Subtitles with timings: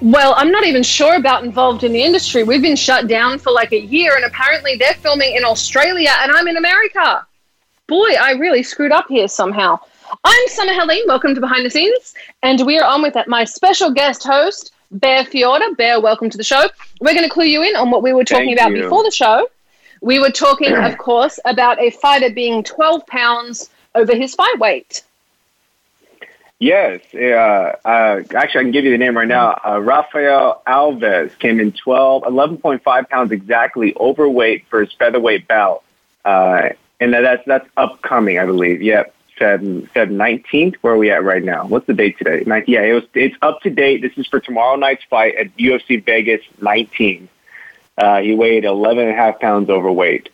[0.00, 2.44] Well, I'm not even sure about involved in the industry.
[2.44, 6.30] We've been shut down for like a year, and apparently they're filming in Australia, and
[6.30, 7.26] I'm in America.
[7.88, 9.80] Boy, I really screwed up here somehow.
[10.22, 11.02] I'm Summer Helene.
[11.08, 15.24] Welcome to Behind the Scenes, and we are on with my special guest host, Bear
[15.24, 15.76] Fiorda.
[15.76, 16.68] Bear, welcome to the show.
[17.00, 18.84] We're going to clue you in on what we were talking Thank about you.
[18.84, 19.48] before the show.
[20.00, 25.02] We were talking, of course, about a fighter being 12 pounds over his fight weight.
[26.60, 27.00] Yes.
[27.14, 27.18] Uh,
[27.84, 29.60] uh, actually, I can give you the name right now.
[29.64, 35.82] Uh, Rafael Alves came in 12, 11.5 pounds exactly overweight for his featherweight bout.
[36.24, 36.70] Uh,
[37.00, 38.82] and that- that's that's upcoming, I believe.
[38.82, 39.14] Yep.
[39.38, 40.74] Feb, Feb 19th.
[40.80, 41.64] Where are we at right now?
[41.64, 42.42] What's the date today?
[42.44, 44.02] 19, yeah, it was, it's up to date.
[44.02, 47.28] This is for tomorrow night's fight at UFC Vegas 19.
[47.96, 50.28] Uh, he weighed 11 and a half pounds overweight.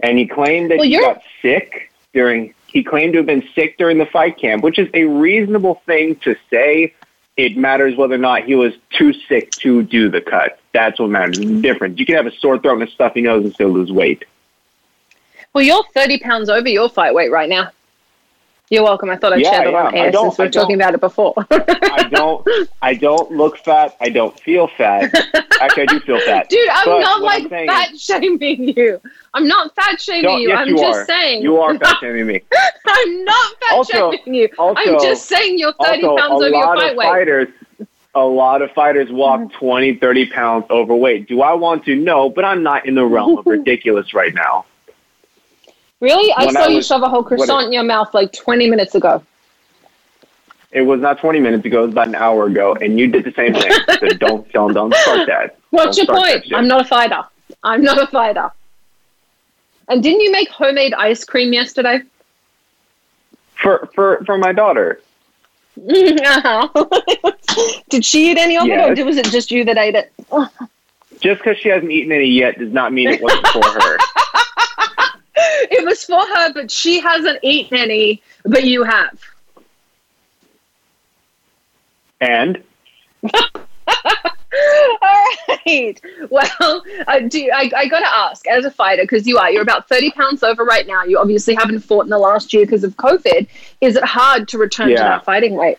[0.00, 3.78] And he claimed that Well, he got sick during, he claimed to have been sick
[3.78, 6.92] during the fight camp, which is a reasonable thing to say.
[7.36, 10.58] It matters whether or not he was too sick to do the cut.
[10.72, 11.38] That's what matters.
[11.38, 12.00] It's different.
[12.00, 14.24] You can have a sore throat and a stuffy nose and still lose weight.
[15.52, 17.70] Well, you're 30 pounds over your fight weight right now.
[18.74, 19.08] You're welcome.
[19.08, 19.86] I thought I'd Yeah, share that yeah.
[19.86, 21.32] on air since we I were talking about it before.
[21.52, 22.44] I don't,
[22.82, 23.96] I don't look fat.
[24.00, 25.14] I don't feel fat.
[25.60, 26.48] Actually, I do feel fat.
[26.48, 29.00] Dude, I'm But not I'm like saying fat shaming you.
[29.32, 30.48] I'm not fat shaming you.
[30.48, 31.06] yes, I'm you just are.
[31.06, 31.42] saying.
[31.42, 32.40] You are fat shaming me.
[32.86, 34.48] I'm not fat Also- shaming you.
[34.58, 37.06] I'm just saying you're 30 also, pounds over your fight weight.
[37.06, 37.14] Mm-hmm.
[37.14, 37.48] fighters,
[38.16, 41.28] a lot of fighters walk 20, 30 pounds overweight.
[41.28, 41.94] Do I want to?
[41.94, 44.66] No, but I'm not in the realm of ridiculous right now.
[46.04, 46.30] Really?
[46.36, 49.24] I saw I you shove a whole croissant in your mouth like 20 minutes ago.
[50.70, 51.78] It was not 20 minutes ago.
[51.78, 53.72] It was about an hour ago, and you did the same thing.
[53.88, 55.56] so don't, don't, don't start that.
[55.70, 56.44] What's Don't your point?
[56.54, 57.22] I'm not a fighter.
[57.62, 58.50] I'm not a fighter.
[59.88, 62.00] And didn't you make homemade ice cream yesterday?
[63.54, 65.00] For, for, for my daughter.
[65.76, 66.68] Uh-huh.
[67.88, 68.98] Did she eat any of it, Yes.
[68.98, 70.12] or was it just you that ate it?
[71.20, 73.98] Just because she hasn't eaten any yet does not mean it wasn't for her.
[75.36, 79.20] It was for her, but she hasn't eaten any, but you have.
[82.20, 82.62] And
[84.54, 85.08] All
[85.66, 86.00] right.
[86.30, 89.62] Well, uh, do I, I got to ask, as a fighter, because you are, you're
[89.62, 91.04] about 30 pounds over right now.
[91.04, 93.48] You obviously haven't fought in the last year because of COVID.
[93.80, 95.78] Is it hard to return to that fighting weight?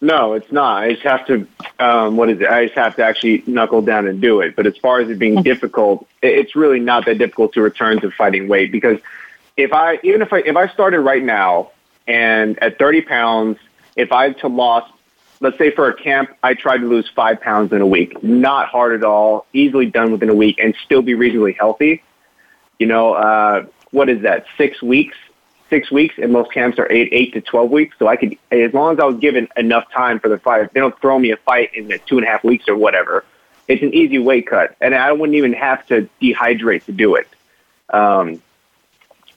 [0.00, 0.82] No, it's not.
[0.82, 1.46] I just have to.
[1.78, 2.48] Um, what is it?
[2.48, 4.56] I just have to actually knuckle down and do it.
[4.56, 8.10] But as far as it being difficult, it's really not that difficult to return to
[8.10, 8.98] fighting weight because
[9.56, 11.72] if I even if I if I started right now
[12.06, 13.58] and at 30 pounds,
[13.94, 14.90] if I had to lost,
[15.40, 18.22] let's say for a camp, I tried to lose five pounds in a week.
[18.22, 19.46] Not hard at all.
[19.52, 22.02] Easily done within a week and still be reasonably healthy.
[22.78, 24.46] You know, uh, what is that?
[24.56, 25.16] Six weeks
[25.70, 27.96] six weeks, and most camps are eight, eight to twelve weeks.
[27.98, 30.80] So I could, as long as I was given enough time for the fight, they
[30.80, 33.24] don't throw me a fight in the two and a half weeks or whatever.
[33.68, 37.28] It's an easy weight cut, and I wouldn't even have to dehydrate to do it.
[37.88, 38.42] Um,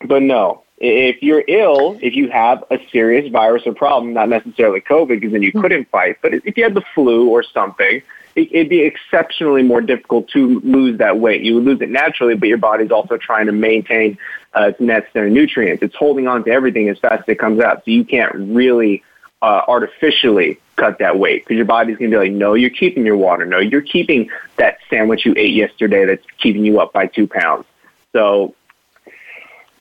[0.04, 4.82] but no, if you're ill, if you have a serious virus or problem, not necessarily
[4.82, 8.02] COVID, because then you couldn't fight, but if you had the flu or something,
[8.36, 11.42] it'd be exceptionally more difficult to lose that weight.
[11.44, 14.18] You would lose it naturally, but your body's also trying to maintain
[14.56, 15.84] uh, its necessary nutrients.
[15.84, 19.04] It's holding on to everything as fast as it comes out, so you can't really
[19.42, 23.06] uh, artificially cut that weight because your body's going to be like, no, you're keeping
[23.06, 23.46] your water.
[23.46, 27.66] No, you're keeping that sandwich you ate yesterday that's keeping you up by two pounds.
[28.14, 28.56] So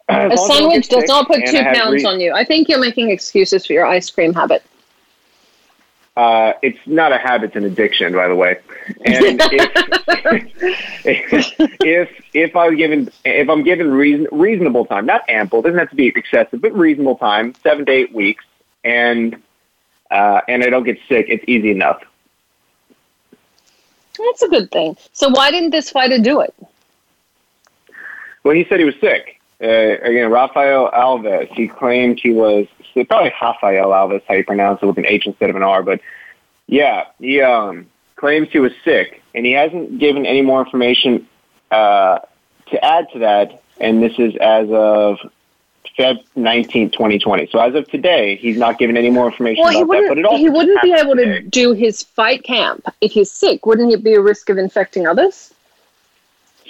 [0.08, 2.32] A sandwich does not put two pounds on you.
[2.32, 4.62] I think you're making excuses for your ice cream habit.
[6.14, 8.59] Uh, it's not a habit; it's an addiction, by the way.
[9.06, 9.41] And
[11.05, 11.50] if
[11.81, 15.88] if if I was given if I'm given reason, reasonable time, not ample, doesn't have
[15.91, 18.44] to be excessive, but reasonable time, seven to eight weeks,
[18.85, 19.43] and
[20.11, 22.03] uh, and I don't get sick, it's easy enough.
[24.19, 24.99] That's a good thing.
[25.12, 26.55] So why didn't this fighter do it?
[28.44, 29.41] Well, he said he was sick.
[29.62, 31.49] Uh, again, Rafael Alves.
[31.55, 32.67] He claimed he was
[33.09, 35.83] probably Rafael Alves, how you pronounce it, with an H instead of an R.
[35.83, 36.00] But
[36.67, 37.87] yeah, he um,
[38.17, 41.27] claims he was sick, and he hasn't given any more information
[41.71, 42.21] uh,
[42.71, 45.19] to add to that, and this is as of
[45.99, 47.49] Feb 19, 2020.
[47.50, 50.09] So as of today, he's not given any more information Well, he about that.
[50.09, 50.41] But wouldn't.
[50.41, 53.67] He wouldn't be able to do his fight camp if he's sick.
[53.67, 55.53] Wouldn't he be a risk of infecting others?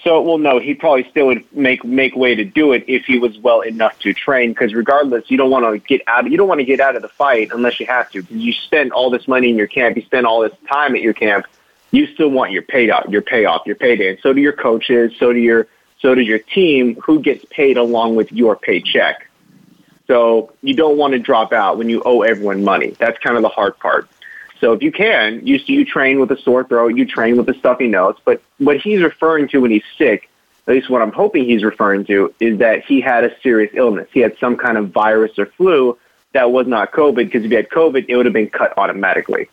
[0.05, 3.21] So, well, no, he probably still would make make way to do it if he
[3.21, 4.51] was well enough to train.
[4.51, 6.29] Because regardless, you don't want to get out.
[6.29, 8.23] You don't want to get out of the fight unless you have to.
[8.29, 11.15] You spend all this money in your camp, you spend all this time at your
[11.15, 11.47] camp.
[11.93, 14.11] You still want your payout, your payoff, your payday.
[14.11, 15.13] And so do your coaches.
[15.19, 15.69] So do your
[16.01, 19.29] so does your team, who gets paid along with your paycheck.
[20.09, 22.91] So you don't want to drop out when you owe everyone money.
[22.99, 24.09] That's kind of the hard part.
[24.63, 27.55] So if you can, you you train with a sore throat, you train with a
[27.55, 28.15] stuffy nose.
[28.25, 30.31] But what he's referring to when he's sick,
[30.69, 34.09] at least what I'm hoping he's referring to, is that he had a serious illness.
[34.13, 35.99] He had some kind of virus or flu
[36.33, 37.17] that was not COVID.
[37.17, 39.49] Because if he had COVID, it would have been cut automatically.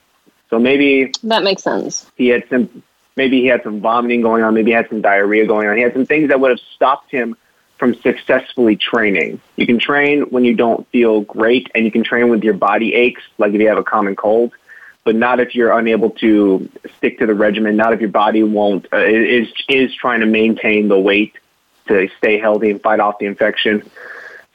[0.52, 2.06] So maybe That makes sense.
[2.16, 2.84] he had some
[3.16, 5.76] maybe he had some vomiting going on, maybe he had some diarrhea going on.
[5.76, 7.36] He had some things that would have stopped him
[7.78, 9.42] from successfully training.
[9.56, 12.94] You can train when you don't feel great and you can train with your body
[12.94, 14.52] aches, like if you have a common cold,
[15.04, 18.88] but not if you're unable to stick to the regimen, not if your body won't
[18.94, 21.34] uh, is is trying to maintain the weight
[21.88, 23.90] to stay healthy and fight off the infection.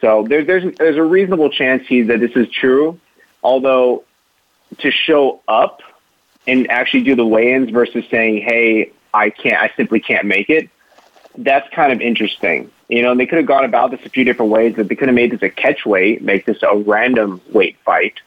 [0.00, 2.98] So there's there's there's a reasonable chance he, that this is true,
[3.42, 4.04] although
[4.78, 5.80] to show up
[6.46, 10.68] and actually do the weigh-ins versus saying, "Hey, I can't, I simply can't make it."
[11.36, 12.70] That's kind of interesting.
[12.88, 14.74] You know, and they could have gone about this a few different ways.
[14.76, 18.20] But they could have made this a catch weight, make this a random weight fight,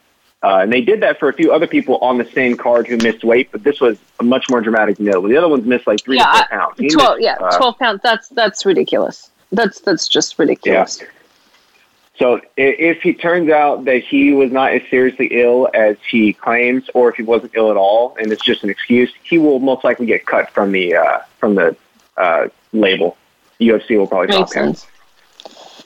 [0.44, 2.98] uh, and they did that for a few other people on the same card who
[2.98, 3.51] missed weight.
[3.51, 5.28] But this was a much more dramatic no.
[5.28, 6.80] The other ones missed like three Yeah, to four pounds.
[6.80, 7.18] He Twelve.
[7.18, 8.01] missed, Yeah, uh, twelve pounds.
[8.04, 9.30] That's that's ridiculous.
[9.51, 11.00] That's that's just ridiculous.
[11.01, 11.07] Yeah.
[12.19, 16.89] So if he turns out that he was not as seriously ill as he claims,
[16.95, 19.84] or if he wasn't ill at all and it's just an excuse, he will most
[19.84, 21.75] likely get cut from the uh, from the
[22.18, 23.18] uh, label.
[23.62, 24.74] UFC will probably Makes drop him.
[24.75, 24.88] sense.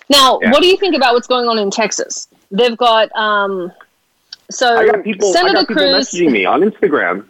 [0.09, 0.51] Now, Yeah.
[0.51, 2.27] what do you think about what's going on in Texas?
[2.49, 3.71] They've got um,
[4.51, 5.31] so I got people.
[5.33, 6.09] Senator I got people Cruz.
[6.09, 7.25] messaging me on Instagram.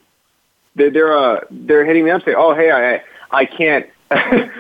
[0.75, 3.87] They're they're uh, they're hitting me up saying, "Oh, hey, I I can't.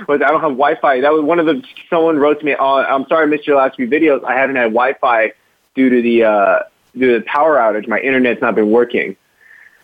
[0.07, 2.55] was I don't have Wi-Fi." That was one of the someone wrote to me.
[2.57, 4.23] Oh, I'm sorry, I missed your last few videos.
[4.23, 5.33] I haven't had Wi-Fi
[5.75, 6.59] due to the uh,
[6.97, 7.87] due to the power outage.
[7.87, 9.15] My internet's not been working.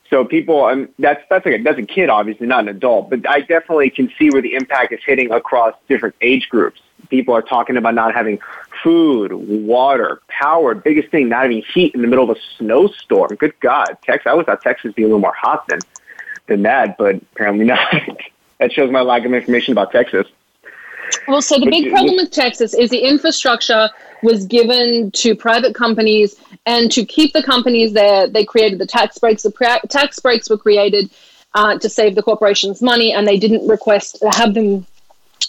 [0.09, 3.29] So people, um, that's that's like a, that's a kid, obviously not an adult, but
[3.29, 6.81] I definitely can see where the impact is hitting across different age groups.
[7.09, 8.39] People are talking about not having
[8.83, 10.75] food, water, power.
[10.75, 13.35] Biggest thing, not having heat in the middle of a snowstorm.
[13.35, 14.27] Good God, Texas!
[14.27, 15.79] I always thought Texas would be a little more hot than
[16.47, 17.79] than that, but apparently not.
[18.59, 20.27] that shows my lack of information about Texas.
[21.27, 23.89] Well, so the big problem with Texas is the infrastructure
[24.23, 26.35] was given to private companies,
[26.65, 29.43] and to keep the companies there, they created the tax breaks.
[29.43, 31.09] The tax breaks were created
[31.53, 34.85] uh, to save the corporations money, and they didn't request have them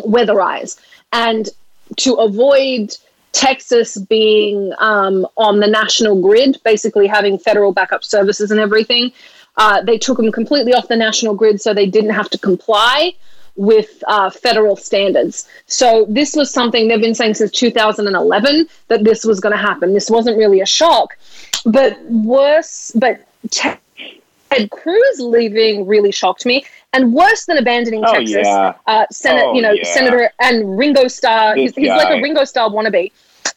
[0.00, 0.80] weatherize.
[1.12, 1.48] And
[1.96, 2.96] to avoid
[3.32, 9.12] Texas being um, on the national grid, basically having federal backup services and everything,
[9.56, 13.12] uh, they took them completely off the national grid so they didn't have to comply
[13.56, 15.48] with uh, federal standards.
[15.66, 19.92] So this was something they've been saying since 2011 that this was going to happen.
[19.92, 21.18] This wasn't really a shock,
[21.66, 22.92] but worse.
[22.94, 23.26] But
[24.50, 28.74] Ted Cruz leaving really shocked me, and worse than abandoning Oh, Texas, yeah.
[28.86, 29.84] uh, Senate, Oh, you know, yeah.
[29.92, 31.54] Senator and Ringo Starr.
[31.54, 33.12] This He's, he's like a Ringo Starr wannabe.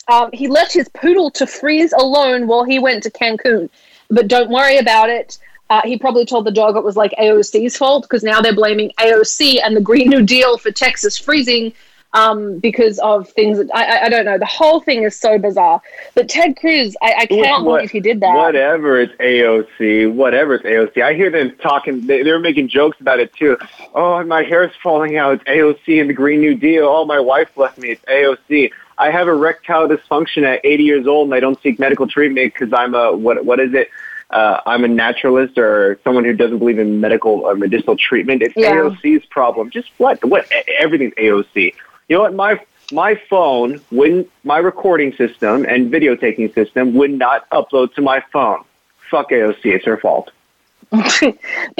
[0.07, 3.69] Um, he left his poodle to freeze alone while he went to Cancun.
[4.09, 5.37] But don't worry about it.
[5.69, 8.91] Uh, he probably told the dog it was like AOC's fault because now they're blaming
[8.99, 11.71] AOC and the Green New Deal for Texas freezing
[12.13, 14.37] um, because of things that I, I, I don't know.
[14.37, 15.81] The whole thing is so bizarre.
[16.13, 18.35] But Ted Cruz, I, I can't What- believe he did that.
[18.35, 21.01] Whatever it's AOC, whatever it's AOC.
[21.01, 22.05] I hear them talking.
[22.05, 23.57] They, they're making jokes about it too.
[23.95, 25.35] Oh, my hair's falling out.
[25.35, 26.85] It's AOC and the Green New Deal.
[26.87, 27.91] Oh, my wife left me.
[27.91, 28.71] It's AOC.
[28.97, 32.71] I have erectile dysfunction at 80 years old, and I don't seek medical treatment because
[32.73, 33.43] I'm a what?
[33.45, 33.89] What is it?
[34.29, 38.41] Uh, I'm a naturalist or someone who doesn't believe in medical or medicinal treatment.
[38.41, 38.75] It's Yeah.
[38.75, 39.69] AOC's problem.
[39.71, 40.23] Just what?
[40.23, 40.49] What?
[40.79, 41.73] Everything's AOC.
[42.11, 42.33] You know what?
[42.33, 42.59] My
[42.91, 48.21] my phone wouldn't, my recording system and video taking system would not upload to my
[48.33, 48.65] phone.
[49.09, 50.29] Fuck AOC, it's her fault.
[50.91, 51.07] but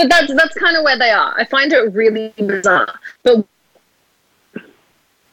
[0.08, 1.38] that's that's kind of where they are.
[1.38, 2.98] I find it really bizarre.
[3.24, 3.46] But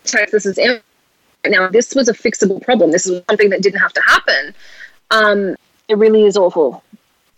[0.02, 0.81] Texas is in
[1.47, 1.69] now.
[1.69, 2.90] This was a fixable problem.
[2.90, 4.52] This is something that didn't have to happen.
[5.12, 5.55] Um,
[5.87, 6.83] it really is awful.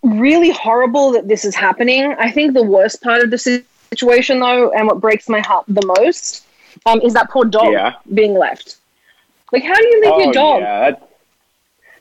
[0.03, 2.15] Really horrible that this is happening.
[2.19, 3.63] I think the worst part of the
[3.93, 6.47] situation, though, and what breaks my heart the most,
[6.87, 7.95] um, is that poor dog Yeah.
[8.15, 8.77] being left.
[9.53, 10.57] Like, how do you leave your dog?
[10.59, 10.91] Oh, yeah,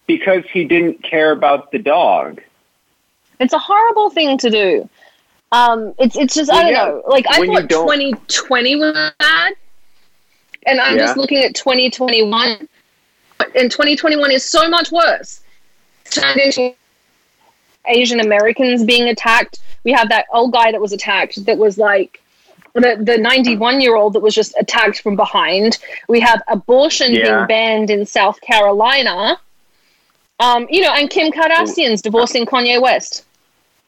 [0.08, 2.42] because he didn't care about the dog.
[3.40, 4.90] It's a horrible thing to do.
[5.52, 7.04] Um, it's it's just I don't yeah, know.
[7.08, 9.54] Like I when thought 2020 was bad.
[10.68, 11.06] and I'm Yeah.
[11.06, 12.68] just looking at 2021,
[13.56, 15.42] and 2021 is so much worse.
[16.12, 16.74] Turned into
[17.88, 19.60] Asian Americans being attacked.
[19.84, 22.22] We have that old guy that was attacked that was like
[22.74, 25.78] the the 91 year old that was just attacked from behind.
[26.08, 27.24] We have abortion Yeah.
[27.24, 29.40] being banned in South Carolina.
[30.40, 33.26] Um, you know, and Kim Kardashian's divorcing Kanye West.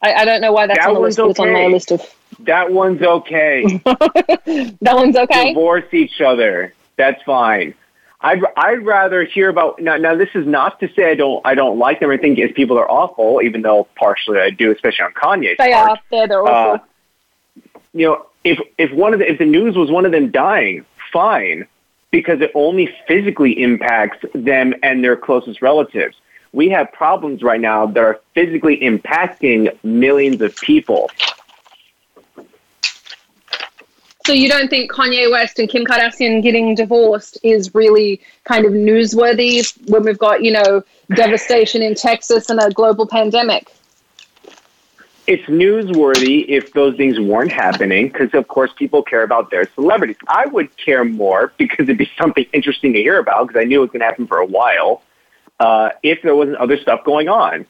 [0.02, 1.92] I, I don't know why that's That on the list, but it's on my list
[1.92, 2.02] of.
[2.40, 3.82] That one's okay.
[3.86, 5.50] That one's okay.
[5.50, 6.74] Divorce each other.
[6.98, 7.74] That's fine.
[8.20, 9.98] I'd I'd rather hear about now.
[9.98, 12.52] Now this is not to say I don't I don't like them or think his
[12.52, 15.90] people are awful, even though partially I do, especially on Kanye's They part.
[15.92, 15.98] are.
[16.12, 16.86] They're, they're awful.
[17.56, 20.32] Uh, you know, if if one of the, if the news was one of them
[20.32, 21.68] dying, fine,
[22.12, 26.18] because it only physically impacts them and their closest relatives.
[26.54, 31.10] We have problems right now that are physically impacting millions of people.
[34.26, 38.74] So you don't think Kanye West and Kim Kardashian getting divorced is really kind of
[38.74, 40.84] newsworthy when we've got, you know,
[41.16, 43.72] devastation in Texas and a global pandemic?
[45.32, 50.18] It's newsworthy if those things weren't happening, because of course people care about their celebrities.
[50.28, 53.78] I would care more because it'd be something interesting to hear about because I knew
[53.78, 55.04] it was going to happen for a while.
[55.58, 57.66] Uh, if there wasn't other stuff going on,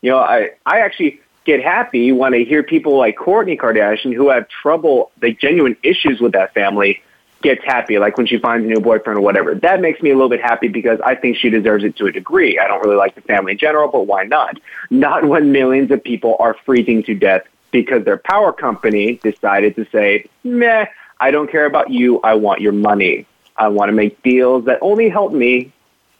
[0.00, 4.30] you know, I I actually get happy when I hear people like Kourtney Kardashian who
[4.30, 7.02] have trouble, like genuine issues with that family,
[7.42, 9.54] gets happy, like when she finds a new boyfriend or whatever.
[9.54, 12.12] That makes me a little bit happy because I think she deserves it to a
[12.12, 12.58] degree.
[12.58, 14.58] I don't really like the family in general, but why not?
[14.90, 19.86] Not when millions of people are freezing to death because their power company decided to
[19.92, 20.86] say, meh,
[21.20, 22.20] I don't care about you.
[22.22, 23.26] I want your money.
[23.56, 25.72] I want to make deals that only help me,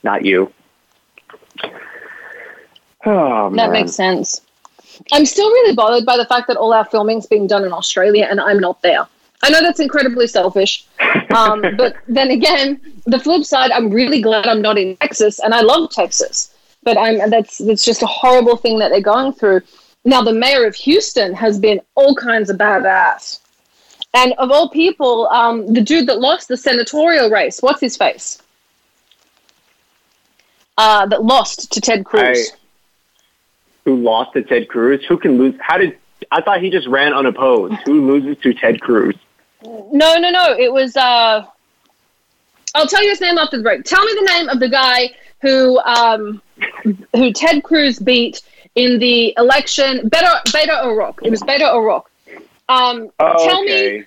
[0.03, 0.53] not you.
[3.07, 4.41] Oh, That makes sense.
[5.13, 8.27] I'm still really bothered by the fact that all our filming's being done in Australia
[8.29, 9.07] and I'm not there.
[9.43, 10.85] I know that's incredibly selfish,
[11.35, 15.55] um, but then again, the flip side, I'm really glad I'm not in Texas, and
[15.55, 16.55] I love Texas.
[16.83, 19.63] But I'm that's that's just a horrible thing that they're going through.
[20.05, 23.41] Now, the mayor of Houston has been all kinds of badass,
[24.15, 28.41] and of all people, um, the dude that lost the senatorial race, what's his face?
[30.79, 32.53] Uh, that lost to Ted Cruz.
[33.85, 35.05] who lost to Ted Cruz?
[35.07, 35.55] Who can lose?
[35.61, 35.99] How did
[36.31, 37.75] I thought he just ran unopposed?
[37.85, 39.17] Who loses to Ted Cruz?
[39.65, 40.57] No, no, no.
[40.59, 40.97] It was.
[40.97, 41.45] Uh,
[42.75, 43.85] I'll tell you his name after the break.
[43.85, 45.11] Tell me the name of the guy
[45.41, 46.41] who um,
[47.15, 48.43] who Ted Cruz beat
[48.75, 50.09] in the election.
[50.11, 51.21] Beto Beto O'Rourke.
[51.25, 52.11] It was Beto O'Rourke.
[52.69, 53.99] Um, Oh, tell okay.
[53.99, 54.05] me.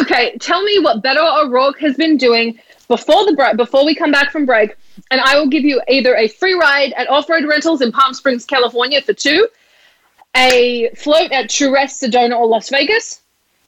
[0.00, 3.56] Okay, tell me what Beto O'Rourke has been doing before the break.
[3.56, 4.76] Before we come back from break,
[5.10, 8.14] and I will give you either a free ride at Off Road Rentals in Palm
[8.14, 9.48] Springs, California, for two,
[10.36, 13.20] a float at True Rest Sedona or Las Vegas,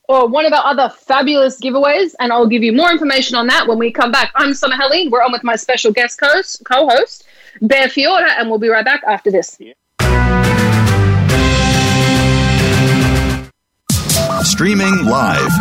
[0.09, 3.67] or one of our other fabulous giveaways, and I'll give you more information on that
[3.67, 4.33] when we come back.
[4.35, 5.11] I'm Summer Helene.
[5.11, 7.25] We're on with my special guest co-host,
[7.61, 9.59] Bear Fiorda, and we'll be right back after this.
[14.43, 15.53] Streaming live.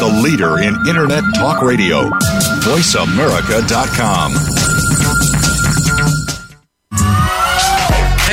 [0.00, 2.10] The leader in Internet talk radio.
[2.64, 4.63] VoiceAmerica.com.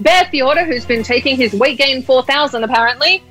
[0.00, 3.22] Bear Fiorda, who's been taking his weight gain 4,000 apparently,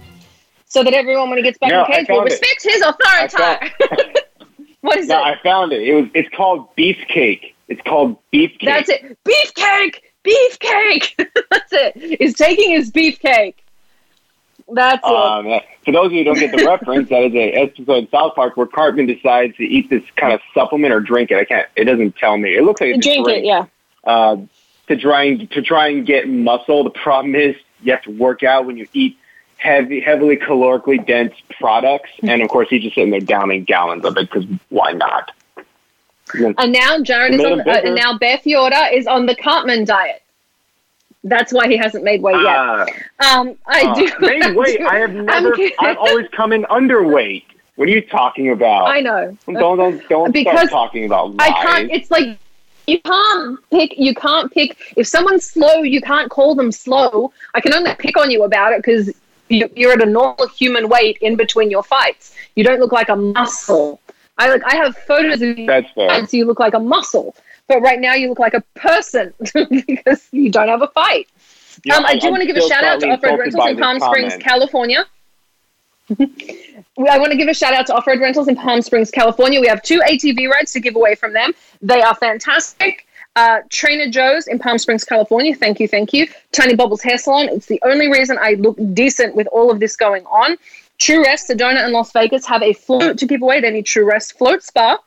[0.65, 2.31] so that everyone, when he gets back No, in cage, will found it.
[2.33, 4.15] respect his authority.
[4.81, 5.23] what is No, it?
[5.23, 5.81] I found it.
[5.87, 6.05] It was.
[6.13, 7.53] It's called beefcake.
[7.67, 8.65] It's called beefcake.
[8.65, 9.17] That's it.
[9.23, 9.95] Beefcake!
[10.25, 11.27] Beefcake!
[11.51, 12.17] That's it.
[12.21, 13.55] He's taking his beefcake.
[14.69, 15.13] That's it.
[15.13, 18.09] Um, for those of you who don't get the reference, that is a episode in
[18.09, 21.37] South Park where Cartman decides to eat this kind of supplement or drink it.
[21.37, 21.67] I can't.
[21.77, 22.55] It doesn't tell me.
[22.57, 23.43] It looks like it's a Drink drink.
[23.43, 23.65] it, yeah.
[24.03, 24.37] Uh,
[24.87, 26.83] to try and to try and get muscle.
[26.83, 29.17] The problem is you have to work out when you eat
[29.57, 34.17] heavy, heavily calorically dense products, and of course he's just sitting there downing gallons of
[34.17, 35.31] it because why not?
[36.33, 40.21] And now Jared is on, uh, and now Bear Fiorda is on the Cartman diet.
[41.23, 42.45] That's why he hasn't made weight yet.
[42.45, 42.85] Ah,
[43.39, 44.11] Um, I uh, do.
[44.19, 44.81] made weight.
[44.81, 45.55] I have never.
[45.79, 47.43] I've always come in underweight.
[47.75, 48.87] What are you talking about?
[48.87, 49.37] I know.
[49.45, 51.51] Don't don't don't Because start talking about lies.
[51.51, 51.91] I can't.
[51.91, 52.37] It's like
[52.87, 53.97] you can't pick.
[53.97, 54.77] You can't pick.
[54.95, 57.31] If someone's slow, you can't call them slow.
[57.53, 59.11] I can only pick on you about it because
[59.49, 62.33] you, you're at a normal human weight in between your fights.
[62.55, 63.99] You don't look like a muscle.
[64.37, 64.61] I like.
[64.65, 66.25] I have photos of you, That's fair.
[66.25, 67.35] so you look like a muscle.
[67.67, 69.33] But right now you look like a person
[69.87, 71.27] because you don't have a fight.
[71.83, 73.77] Yeah, um, I do I'm want to give a shout out to Off-Road Rentals in
[73.77, 74.35] Palm Springs.
[74.37, 75.05] California.
[76.09, 79.59] I want to give a shout out to Off-Road Rentals in Palm Springs, California.
[79.59, 81.51] We have two ATV rides to give away from them.
[81.81, 83.07] They are fantastic.
[83.35, 85.55] Uh, Trainer Joe's in Palm Springs, California.
[85.55, 86.27] Thank you, thank you.
[86.51, 87.49] Tiny Bubbles Hair Salon.
[87.49, 90.57] It's the only reason I look decent with all of this going on.
[90.97, 94.09] True Rest, Sedona, and Las Vegas have a float to give away at any True
[94.09, 94.97] Rest float spa.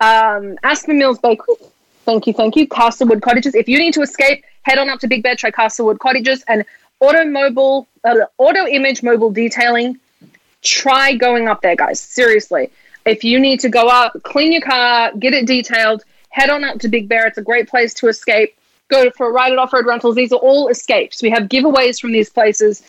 [0.00, 1.56] Um, Aspen Mills Bakery.
[2.04, 2.68] Thank you, thank you.
[2.68, 3.56] Castlewood Cottages.
[3.56, 6.64] If you need to escape, head on up to Big Bear, try Castlewood Cottages and
[7.00, 9.98] Automobile, uh, Auto Image Mobile Detailing.
[10.66, 12.00] Try going up there, guys.
[12.00, 12.70] Seriously.
[13.04, 16.80] If you need to go up, clean your car, get it detailed, head on up
[16.80, 17.26] to Big Bear.
[17.28, 18.56] It's a great place to escape.
[18.88, 20.16] Go for a ride at Off Road Rentals.
[20.16, 21.22] These are all escapes.
[21.22, 22.82] We have giveaways from these places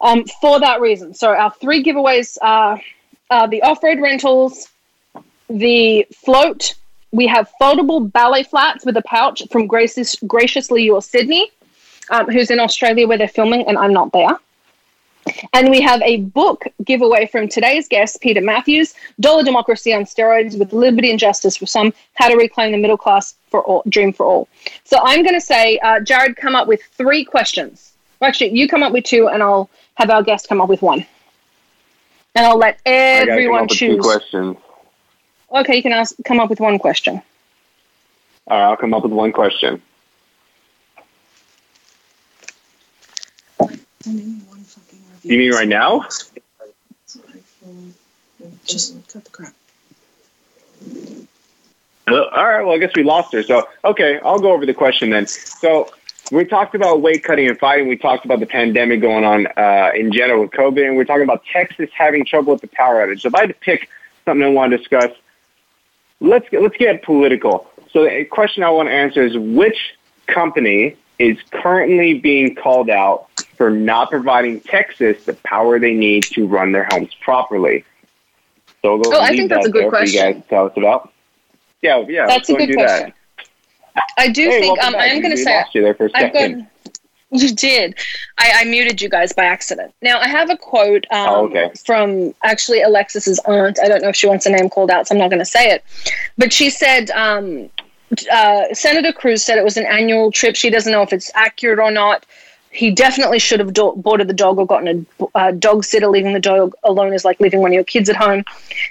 [0.00, 1.14] um, for that reason.
[1.14, 2.80] So our three giveaways are
[3.30, 4.68] the Off Road Rentals,
[5.48, 6.74] the float.
[7.12, 11.50] We have foldable ballet flats with a pouch from Gracious, Graciously Yours Sydney,
[12.10, 14.36] um, who's in Australia where they're filming, and I'm not there.
[15.52, 20.58] And we have a book giveaway from today's guest, Peter Mathews, Dollar Democracy on Steroids
[20.58, 24.12] with Liberty and Justice for Some, How to Reclaim the Middle Class for all, Dream
[24.12, 24.48] for All.
[24.84, 27.92] So I'm going to say, uh, Jared, come up with three questions.
[28.20, 30.82] Well, actually, you come up with two, and I'll have our guest come up with
[30.82, 31.04] one.
[32.34, 34.04] And I'll let I come everyone up with two choose.
[34.04, 34.56] questions.
[35.52, 37.22] Okay, you can ask, come up with one question.
[38.48, 39.82] All right, I'll come up with one question.
[45.26, 46.06] You mean right now?
[48.64, 49.54] Just cut the crap.
[52.08, 53.42] All right, well, I guess we lost her.
[53.42, 55.26] So, okay, I'll go over the question then.
[55.26, 55.90] So,
[56.30, 57.88] we talked about weight cutting and fighting.
[57.88, 61.24] We talked about the pandemic going on uh, in general with COVID, and we're talking
[61.24, 63.22] about Texas having trouble with the power outage.
[63.22, 63.88] So, if I had to pick
[64.24, 65.10] something I want to discuss,
[66.20, 67.68] let's get, let's get political.
[67.90, 69.96] So, the question I want to answer is which
[70.28, 76.46] company is currently being called out for not providing Texas the power they need to
[76.46, 77.84] run their homes properly?
[78.82, 80.32] So, Oh, I think that's that a good for you question.
[80.32, 81.12] guys tell us about.
[81.82, 82.26] Yeah, yeah.
[82.26, 82.86] That's a good do that.
[82.86, 83.12] question.
[84.18, 86.60] I do Hey, think um, I am going to say you there for a second.
[86.60, 86.66] got.
[87.32, 87.96] You did.
[88.38, 89.92] I, I muted you guys by accident.
[90.00, 91.72] Now I have a quote um, Oh, okay.
[91.84, 93.80] from actually Alexis's aunt.
[93.82, 95.44] I don't know if she wants a name called out, so I'm not going to
[95.44, 95.82] say it.
[96.38, 97.68] But she said um,
[98.30, 100.56] uh, Senator Cruz said it was an annual trip.
[100.56, 102.26] She doesn't know if it's accurate or not.
[102.70, 106.08] He definitely should have do- boarded the dog or gotten a uh, dog sitter.
[106.08, 108.44] Leaving the dog alone is like leaving one of your kids at home.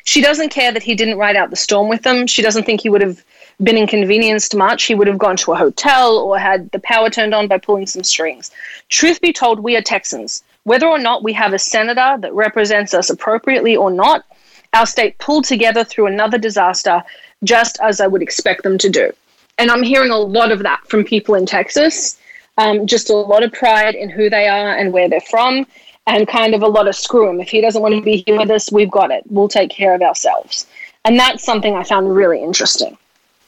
[0.04, 2.26] She doesn't care that he didn't ride out the storm with them.
[2.26, 3.24] She doesn't think he would have
[3.62, 7.34] been inconvenienced much, he would have gone to a hotel or had the power turned
[7.34, 8.52] on by pulling some strings.
[8.90, 10.44] Truth be told, we are Texans.
[10.64, 14.26] Whether or not we have a senator that represents us appropriately or not,
[14.74, 17.04] our state pulled together through another disaster
[17.46, 19.12] just as I would expect them to do.
[19.58, 22.20] And I'm hearing a lot of that from people in Texas.
[22.58, 25.68] Um, just a lot of pride in who they are and where they're from,
[26.08, 27.42] and kind of a lot of screw him.
[27.42, 29.24] If he doesn't want to be here with us, we've got it.
[29.30, 30.66] We'll take care of ourselves.
[31.04, 32.98] And that's something I found really interesting,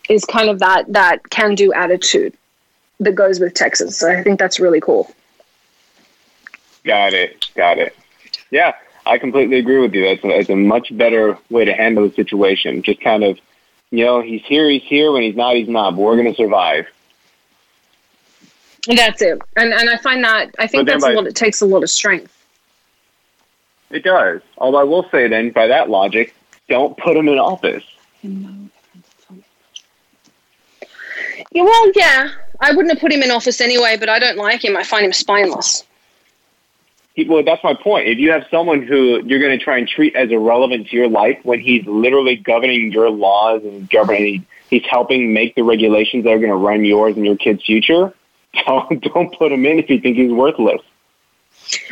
[0.10, 2.34] is kind of that that can do attitude
[3.00, 3.98] that goes with Texas.
[3.98, 5.10] So I think that's really cool.
[6.84, 7.46] Got it.
[7.56, 7.96] Got it.
[8.52, 8.74] Yeah,
[9.06, 10.04] I completely agree with you.
[10.04, 12.82] That's a, that's a much better way to handle the situation.
[12.82, 13.40] Just kind of,
[13.92, 15.12] you know, he's here, he's here.
[15.12, 15.96] When he's not, he's not.
[15.96, 16.88] But we're going to survive.
[18.88, 19.42] That's it.
[19.56, 21.28] And and I find that I think that's by, a lot.
[21.28, 22.34] It takes a lot of strength.
[23.90, 24.42] It does.
[24.58, 26.36] Although I will say, then, by that logic,
[26.70, 27.84] don't put him in office.
[31.52, 34.64] Yeah, well, yeah, I wouldn't have put him in office anyway, but I don't like
[34.64, 34.76] him.
[34.76, 35.86] I find him spineless
[37.26, 38.08] well, that's my point.
[38.08, 41.10] If you have someone who you're going to try and treat as irrelevant to your
[41.10, 46.32] life when he's literally governing your laws and governing, he's helping make the regulations that
[46.32, 48.14] are going to run yours and your kid's future,
[48.68, 50.82] don't, don't put him in if you think he's worthless.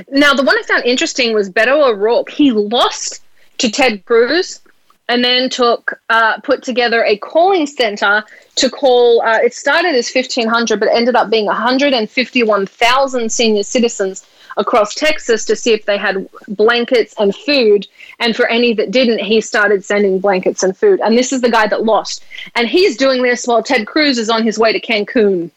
[0.09, 2.29] Now, the one I found interesting was Beto O'Rourke.
[2.29, 3.21] He lost
[3.57, 4.61] to Ted Cruz
[5.09, 8.23] and then took uh, put together a calling center
[8.55, 9.21] to call.
[9.21, 12.65] Uh, it started as fifteen hundred, but ended up being one hundred and fifty one
[12.65, 14.25] thousand senior citizens
[14.57, 17.87] across Texas to see if they had blankets and food.
[18.19, 20.99] And for any that didn't, he started sending blankets and food.
[21.03, 22.23] And this is the guy that lost.
[22.55, 25.51] And he's doing this while Ted Cruz is on his way to Cancun.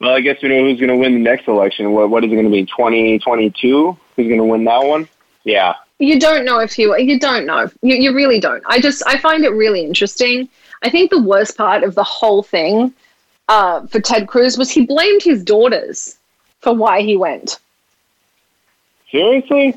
[0.00, 1.92] Well, I guess we know who's going to win the next election.
[1.92, 2.66] What, what is it going to be?
[2.66, 3.96] 2022?
[4.16, 5.08] Who's going to win that one?
[5.44, 5.74] Yeah.
[5.98, 7.70] You don't know if you, you don't know.
[7.80, 8.62] You, you really don't.
[8.66, 10.50] I just, I find it really interesting.
[10.82, 12.92] I think the worst part of the whole thing
[13.48, 16.18] uh, for Ted Cruz was he blamed his daughters
[16.60, 17.58] for why he went.
[19.10, 19.74] Seriously?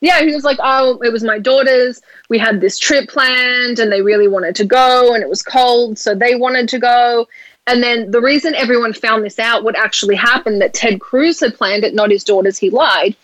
[0.00, 2.02] Yeah, he was like, oh, it was my daughters.
[2.28, 5.98] We had this trip planned and they really wanted to go and it was cold,
[5.98, 7.26] so they wanted to go.
[7.66, 11.56] And then the reason everyone found this out, what actually happened, that Ted Cruz had
[11.56, 13.16] planned it, not his daughters, he lied,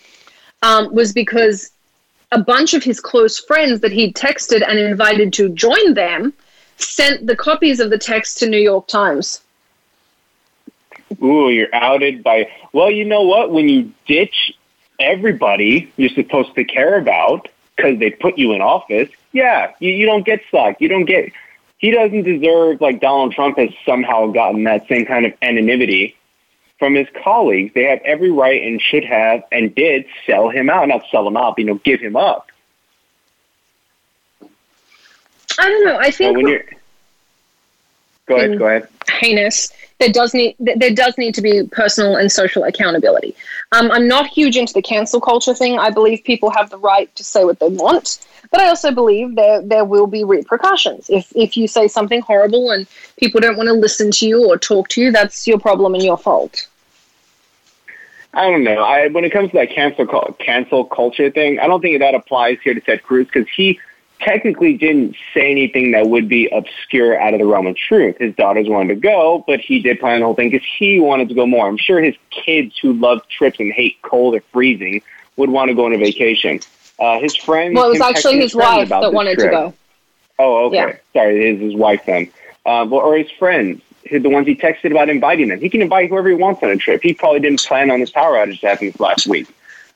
[0.62, 1.70] um, was because
[2.32, 6.32] a bunch of his close friends that he'd texted and invited to join them
[6.78, 9.42] sent the copies of the text to New York Times
[11.22, 13.50] ooh, you're outed by, well, you know what?
[13.50, 14.56] When you ditch
[14.98, 20.06] everybody you're supposed to care about because they put you in office, yeah, you, you
[20.06, 20.80] don't get stuck.
[20.80, 21.32] You don't get,
[21.78, 26.16] he doesn't deserve, like Donald Trump has somehow gotten that same kind of anonymity
[26.78, 27.72] from his colleagues.
[27.74, 31.36] They have every right and should have and did sell him out, not sell him
[31.36, 32.48] out, but, you know, give him up.
[35.58, 35.98] I don't know.
[35.98, 36.36] I think.
[36.36, 36.64] Well, when you're,
[38.30, 38.88] go ahead, go ahead.
[39.08, 43.36] Heinous there does need there does need to be personal and social accountability.
[43.72, 45.78] Um, I'm not huge into the cancel culture thing.
[45.78, 49.36] I believe people have the right to say what they want, but I also believe
[49.36, 52.86] there there will be repercussions if if you say something horrible and
[53.18, 55.12] people don't want to listen to you or talk to you.
[55.12, 56.66] That's your problem and your fault.
[58.32, 58.82] I don't know.
[58.82, 60.06] I when it comes to that cancel
[60.38, 63.78] cancel culture thing, I don't think that applies here to Ted Cruz because he
[64.20, 68.16] technically didn't say anything that would be obscure out of the realm of truth.
[68.18, 71.28] His daughters wanted to go, but he did plan the whole thing because he wanted
[71.28, 71.66] to go more.
[71.66, 75.02] I'm sure his kids who love trips and hate cold or freezing
[75.36, 76.60] would want to go on a vacation.
[76.98, 77.74] Uh, his friends.
[77.74, 79.50] Well, it was actually his wife that wanted trip.
[79.50, 79.74] to go.
[80.38, 80.76] Oh, okay.
[80.76, 80.96] Yeah.
[81.12, 82.30] Sorry, his his wife then.
[82.66, 83.80] Uh, well, or his friends,
[84.10, 85.60] the ones he texted about inviting them.
[85.60, 87.02] He can invite whoever he wants on a trip.
[87.02, 89.48] He probably didn't plan on this power outage to happen last week.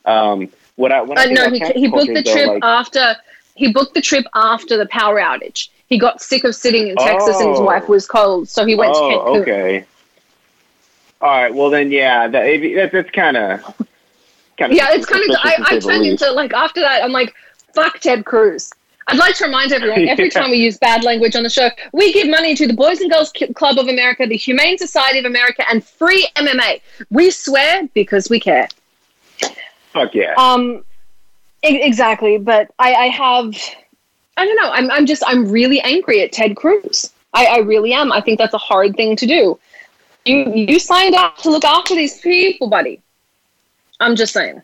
[0.05, 3.17] Um, what I, what uh, no, he, he booked the trip like, after
[3.55, 5.69] he booked the trip after the power outage.
[5.87, 7.40] He got sick of sitting in Texas oh.
[7.40, 7.64] and his oh.
[7.64, 9.43] wife was cold, so he went oh, to Cancun.
[9.43, 9.85] Okay.
[11.21, 11.55] All right.
[11.55, 13.61] Well, then, yeah, that, that that's kind of.
[14.59, 15.37] Yeah, it's kind of.
[15.43, 17.03] I, I turned into like after that.
[17.03, 17.35] I'm like,
[17.75, 18.73] fuck Ted Cruz.
[19.07, 22.12] I'd like to remind everyone every time we use bad language on the show, we
[22.12, 25.64] give money to the Boys and Girls Club of America, the Humane Society of America,
[25.69, 26.81] and Free MMA.
[27.11, 28.69] We swear because we care.
[29.93, 30.35] Fuck yeah.
[30.38, 30.85] Um,
[31.66, 33.55] Exactly, but I, I have,
[34.37, 34.70] I don't know.
[34.70, 37.11] I'm, I'm just, I'm really angry at Ted Cruz.
[37.33, 38.12] I, I really am.
[38.12, 39.59] I think that's a hard thing to do.
[40.27, 43.00] You, you signed up to look after these people, buddy.
[43.98, 44.62] I'm just saying.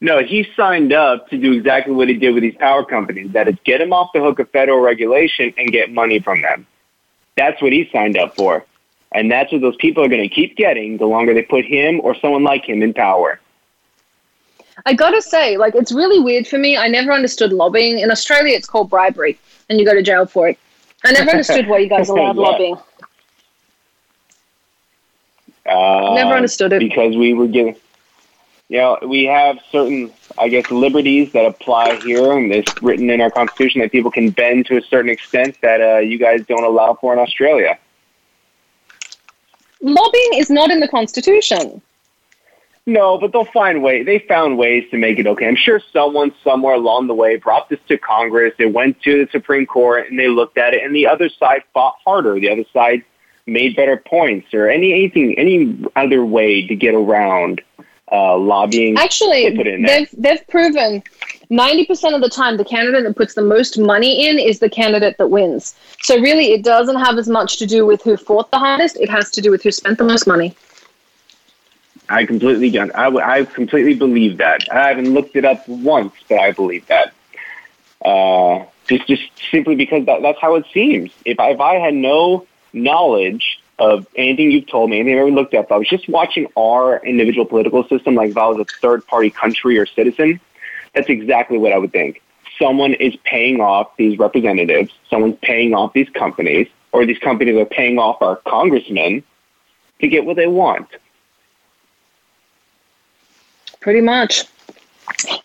[0.00, 3.30] No, he signed up to do exactly what he did with these power companies.
[3.32, 6.66] That is, get him off the hook of federal regulation and get money from them.
[7.36, 8.64] That's what he signed up for,
[9.12, 12.00] and that's what those people are going to keep getting the longer they put him
[12.00, 13.38] or someone like him in power.
[14.86, 16.76] I gotta say, like, it's really weird for me.
[16.76, 17.98] I never understood lobbying.
[17.98, 20.58] In Australia, it's called bribery, and you go to jail for it.
[21.04, 22.42] I never understood why you guys allowed Yeah.
[22.42, 22.76] lobbying.
[25.64, 26.80] Uh, Never understood it.
[26.80, 27.76] because we were given.
[28.68, 33.20] You know, we have certain, I guess, liberties that apply here, and it's written in
[33.20, 36.64] our constitution that people can bend to a certain extent that uh, you guys don't
[36.64, 37.78] allow for in Australia.
[39.82, 41.82] Lobbying is not in the Constitution.
[42.86, 44.02] No, but they'll find way.
[44.02, 45.46] They found ways to make it okay.
[45.46, 48.54] I'm sure someone somewhere along the way brought this to Congress.
[48.58, 51.62] It went to the Supreme Court, and they looked at it, and the other side
[51.72, 52.40] fought harder.
[52.40, 53.04] The other side
[53.46, 57.60] made better points, or any anything, any other way to get around
[58.10, 58.96] uh, lobbying.
[58.98, 59.98] Actually, They put it in there.
[60.00, 61.04] they've they've proven
[61.50, 64.68] ninety percent of the time the candidate that puts the most money in is the
[64.68, 65.76] candidate that wins.
[66.00, 68.96] So really, it doesn't have as much to do with who fought the hardest.
[68.96, 70.56] It has to do with who spent the most money.
[72.12, 72.96] I completely get.
[72.96, 74.70] I completely believe that.
[74.70, 77.12] I haven't looked it up once, but I believe that.
[78.04, 81.10] Uh, just just simply because that, that's how it seems.
[81.24, 85.30] If I, if I had no knowledge of anything you've told me, anything I've ever
[85.30, 88.64] looked up, I was just watching our individual political system, like if I was a
[88.80, 90.40] third party country or citizen,
[90.94, 92.22] that's exactly what I would think.
[92.58, 94.92] Someone is paying off these representatives.
[95.08, 99.24] Someone's paying off these companies, or these companies are paying off our congressmen
[100.00, 100.88] to get what they want.
[103.82, 104.44] Pretty much.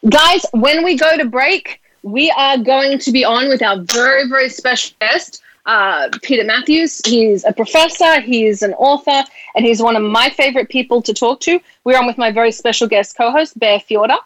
[0.07, 4.29] Guys, when we go to break, we are going to be on with our very,
[4.29, 7.01] very special guest, uh, Peter Mathews.
[7.05, 9.23] He's a professor, he's an author,
[9.55, 11.59] and he's one of my favorite people to talk to.
[11.83, 14.19] We're on with my very special guest co host, Bear Fiorda.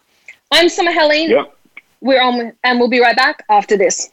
[0.50, 1.30] I'm Summer Helene.
[1.30, 1.56] Yep.
[2.02, 4.10] We're on, with, and we'll be right back after this.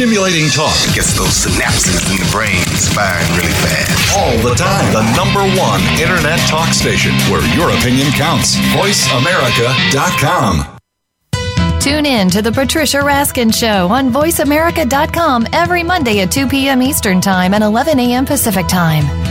[0.00, 2.64] Stimulating talk Gets those synapses in the brain
[2.96, 4.16] firing really fast.
[4.16, 4.90] all the time.
[4.94, 8.56] The number one internet talk station where your opinion counts.
[8.72, 10.78] VoiceAmerica.com.
[11.80, 16.80] Tune in to the Patricia Raskin Show on VoiceAmerica.com every Monday at 2 p.m.
[16.80, 18.24] Eastern Time and 11 a.m.
[18.24, 19.04] Pacific Time.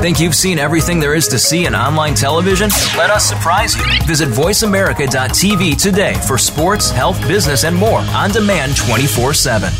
[0.00, 2.70] Think you've seen everything there is to see in online television?
[2.96, 3.82] Let us surprise you.
[4.06, 9.72] Visit VoiceAmerica.tv today for sports, health, business, and more on demand 24 7.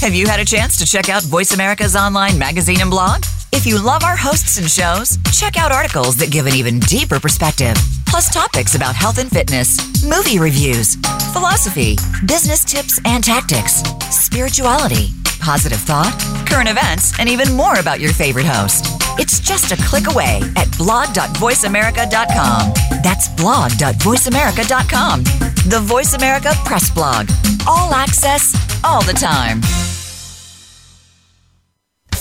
[0.00, 3.24] Have you had a chance to check out Voice America's online magazine and blog?
[3.52, 7.20] If you love our hosts and shows, check out articles that give an even deeper
[7.20, 7.76] perspective,
[8.16, 10.94] plus topics about health and fitness, movie reviews,
[11.34, 18.14] philosophy, business tips and tactics, spirituality, positive thought, current events, and even more about your
[18.14, 18.86] favorite host.
[19.20, 22.72] It's just a click away at blog.voiceamerica.com.
[23.02, 25.22] That's blog.voiceamerica.com.
[25.68, 27.28] The Voice America Press Blog.
[27.66, 29.60] All access, all the time.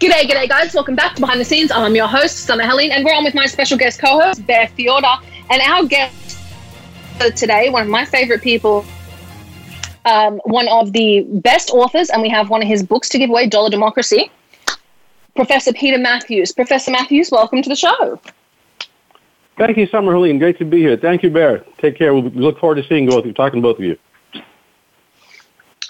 [0.00, 0.72] G'day, g'day, guys.
[0.72, 1.70] Welcome back to Behind the Scenes.
[1.70, 4.66] I'm your host, Summer Helene, and we're on with my special guest co host, Bear
[4.68, 5.22] Fiorda.
[5.50, 6.38] And our guest
[7.36, 8.86] today, one of my favorite people,
[10.06, 13.28] um, one of the best authors, and we have one of his books to give
[13.28, 14.30] away, Dollar Democracy,
[15.36, 16.50] Professor Peter Mathews.
[16.50, 18.18] Professor Mathews, welcome to the show.
[19.58, 20.38] Thank you, Summer Helene.
[20.38, 20.96] Great to be here.
[20.96, 21.58] Thank you, Bear.
[21.76, 22.14] Take care.
[22.14, 23.98] We look forward to seeing both of you, talking to both of you.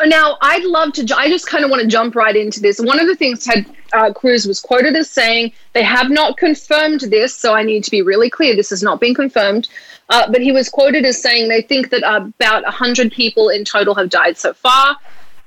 [0.04, 1.16] Now, I'd love to.
[1.16, 2.80] I just kind of want to jump right into this.
[2.80, 7.00] One of the things Ted uh, Cruz was quoted as saying, "They have not confirmed
[7.02, 8.56] this, so I need to be really clear.
[8.56, 9.68] This has not been confirmed."
[10.08, 13.94] Uh, but he was quoted as saying they think that about hundred people in total
[13.94, 14.96] have died so far.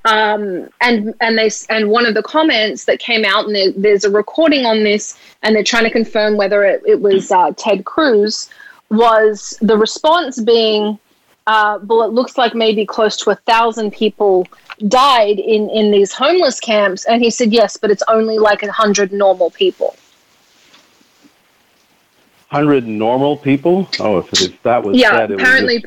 [0.06, 4.04] Um, and and they and one of the comments that came out, and there, there's
[4.04, 7.86] a recording on this, and they're trying to confirm whether it, it was uh, Ted
[7.86, 8.50] Cruz.
[8.90, 11.00] Was the response being?
[11.48, 14.48] Uh, well, it looks like maybe close to a thousand people
[14.88, 17.06] died in in these homeless camps.
[17.06, 19.96] And he said, yes, but it's only like a hundred normal people.
[22.48, 23.90] Hundred normal people?
[24.00, 25.84] Oh, if, if that was yeah, apparently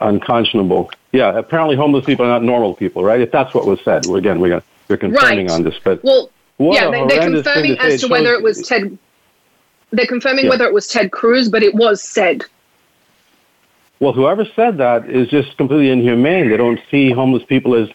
[0.00, 0.90] unconscionable.
[1.12, 3.20] Yeah, apparently homeless people are not normal people, right?
[3.20, 5.54] If that's what was said, well, again, we're we're confirming right.
[5.54, 8.96] on this, but well, yeah, they, are confirming as to whether it was Ted.
[9.90, 10.50] They're confirming yeah.
[10.50, 12.44] whether it was Ted Cruz, but it was said.
[13.98, 16.50] Well, whoever said that is just completely inhumane.
[16.50, 17.88] They don't see homeless people as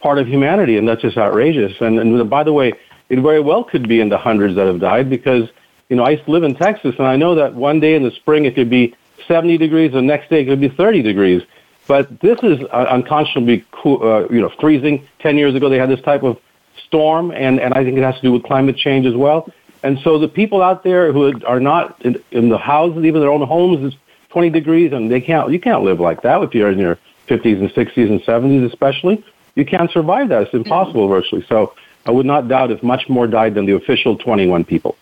[0.00, 1.80] part of humanity, and that's just outrageous.
[1.80, 2.72] And, and by the way,
[3.10, 5.48] it very well could be in the hundreds that have died because,
[5.88, 8.02] you know, I used to live in Texas, and I know that one day in
[8.02, 8.94] the spring it could be
[9.28, 11.42] 70 degrees, the next day it could be 30 degrees.
[11.86, 15.06] But this is uh, unconscionably, cool, uh, you know, freezing.
[15.18, 16.40] Ten years ago, they had this type of
[16.86, 19.52] storm, and, and I think it has to do with climate change as well.
[19.82, 23.30] And so the people out there who are not in, in the houses, even their
[23.30, 23.94] own homes,
[24.34, 25.50] 20 degrees, and they can't.
[25.52, 29.24] You can't live like that if you're in your 50s and 60s and 70s, especially.
[29.54, 30.42] You can't survive that.
[30.42, 31.46] It's impossible, virtually.
[31.48, 31.72] So
[32.04, 34.96] I would not doubt if much more died than the official 21 people.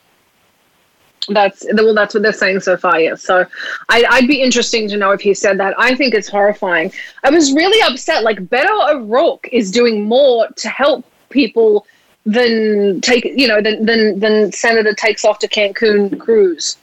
[1.28, 1.94] That's well.
[1.94, 3.00] That's what they're saying so far.
[3.00, 3.22] Yes.
[3.22, 3.46] So,
[3.88, 5.72] I, I'd be interesting to know if he said that.
[5.78, 6.92] I think it's horrifying.
[7.22, 8.24] I was really upset.
[8.24, 11.86] Like Beto O'Rourke is doing more to help people
[12.26, 16.76] than take you know than than, than Senator takes off to Cancun cruise.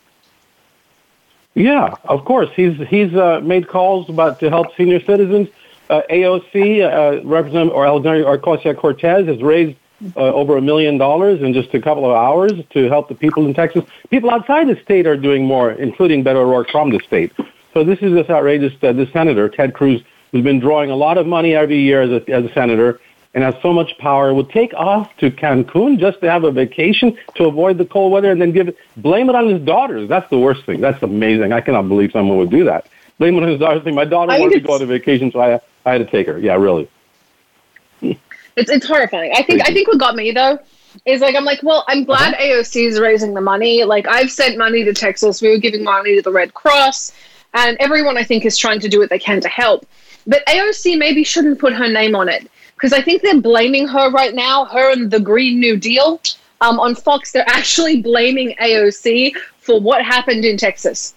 [1.60, 2.50] Yeah, of course.
[2.56, 5.50] He's he's uh, made calls about to help senior citizens.
[5.90, 9.78] Uh, AOC, uh, Representative or Alexandria Cortez, has raised
[10.16, 13.46] uh, over a million dollars in just a couple of hours to help the people
[13.46, 13.84] in Texas.
[14.10, 17.34] People outside the state are doing more, including Beto O'Rourke from the state.
[17.74, 18.74] So this is this outrageous.
[18.82, 22.10] Uh, this senator, Ted Cruz, who's been drawing a lot of money every year as
[22.10, 23.02] a, as a senator,
[23.34, 27.18] and has so much power would take off to Cancun just to have a vacation
[27.36, 30.10] to avoid the cold weather and then give it, blame it on his daughters.
[30.10, 30.82] That's the worst thing.
[30.82, 31.54] That's amazing.
[31.54, 32.88] I cannot believe someone would do that.
[33.20, 33.86] Blame it on his daughters.
[33.94, 36.40] My daughter wanted to go on a vacation, so I, I had to take her.
[36.40, 36.90] Yeah, really.
[38.02, 39.32] It's it's horrifying.
[39.36, 40.60] I think I think what got me though
[41.06, 42.44] is like I'm like, well, I'm glad uh-huh.
[42.44, 43.86] AOC is raising the money.
[43.86, 45.42] Like I've sent money to Texas.
[45.42, 47.14] We were giving money to the Red Cross,
[47.54, 49.86] and everyone I think is trying to do what they can to help.
[50.28, 54.10] But AOC maybe shouldn't put her name on it because I think they're blaming her
[54.10, 56.22] right now, her and the Green New Deal.
[56.62, 61.14] Um, on Fox, they're actually blaming AOC for what happened in Texas.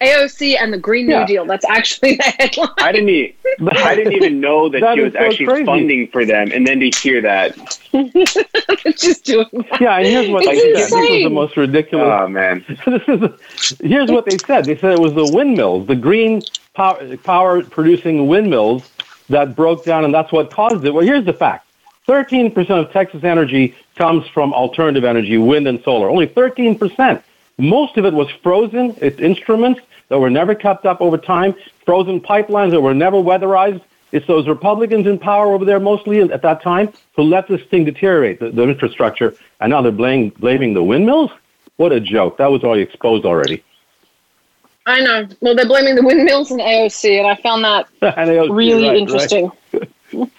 [0.00, 1.20] AOC and the Green yeah.
[1.20, 1.44] New Deal.
[1.44, 2.68] That's actually the headline.
[2.78, 3.34] I didn't even,
[3.72, 5.64] I didn't even know that, that she was so actually crazy.
[5.66, 7.56] funding for them, and then to hear that,
[8.96, 9.78] just doing that.
[9.80, 11.02] Yeah, and here's what it's they said.
[11.02, 12.08] This is the most ridiculous.
[12.10, 12.60] Oh man!
[13.80, 14.64] Here's what they said.
[14.64, 16.42] They said it was the windmills, the green
[16.74, 18.90] power, power producing windmills
[19.28, 20.92] that broke down, and that's what caused it.
[20.92, 21.66] Well, here's the fact
[22.08, 26.08] 13% of Texas energy comes from alternative energy, wind and solar.
[26.08, 27.22] Only 13%.
[27.58, 28.94] Most of it was frozen.
[29.00, 33.82] It's instruments that were never kept up over time, frozen pipelines that were never weatherized.
[34.12, 37.84] It's those Republicans in power over there mostly at that time who let this thing
[37.84, 41.30] deteriorate, the, the infrastructure, and now they're blaming, blaming the windmills?
[41.76, 42.38] What a joke.
[42.38, 43.64] That was already exposed already.
[44.86, 45.28] I know.
[45.40, 49.50] Well, they're blaming the windmills and AOC, and I found that AOC, really right, interesting.
[49.72, 49.90] Right.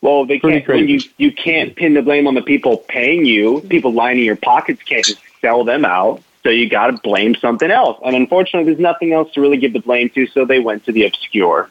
[0.00, 0.66] well, they can't.
[0.66, 3.60] When you you can't pin the blame on the people paying you.
[3.68, 6.22] People lining your pockets can't just sell them out.
[6.44, 8.00] So you got to blame something else.
[8.04, 10.26] And unfortunately, there's nothing else to really give the blame to.
[10.28, 11.70] So they went to the obscure.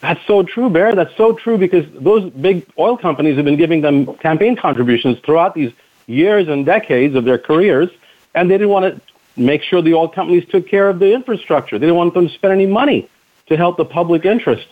[0.00, 0.94] That's so true, Bear.
[0.94, 5.54] That's so true because those big oil companies have been giving them campaign contributions throughout
[5.54, 5.72] these
[6.06, 7.90] years and decades of their careers,
[8.34, 11.78] and they didn't want to make sure the oil companies took care of the infrastructure.
[11.78, 13.08] They didn't want them to spend any money
[13.46, 14.66] to help the public interest.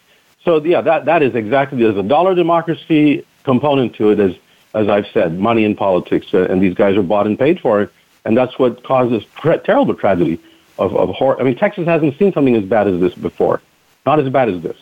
[0.45, 4.35] So yeah, that, that is exactly, there's a dollar democracy component to it, as,
[4.75, 7.83] as I've said, money in politics, uh, and these guys are bought and paid for
[7.83, 7.93] it.
[8.25, 10.41] And that's what causes tra- terrible tragedy
[10.79, 11.41] of, of horror.
[11.41, 13.61] I mean, Texas hasn't seen something as bad as this before.
[14.07, 14.77] Not as bad as this.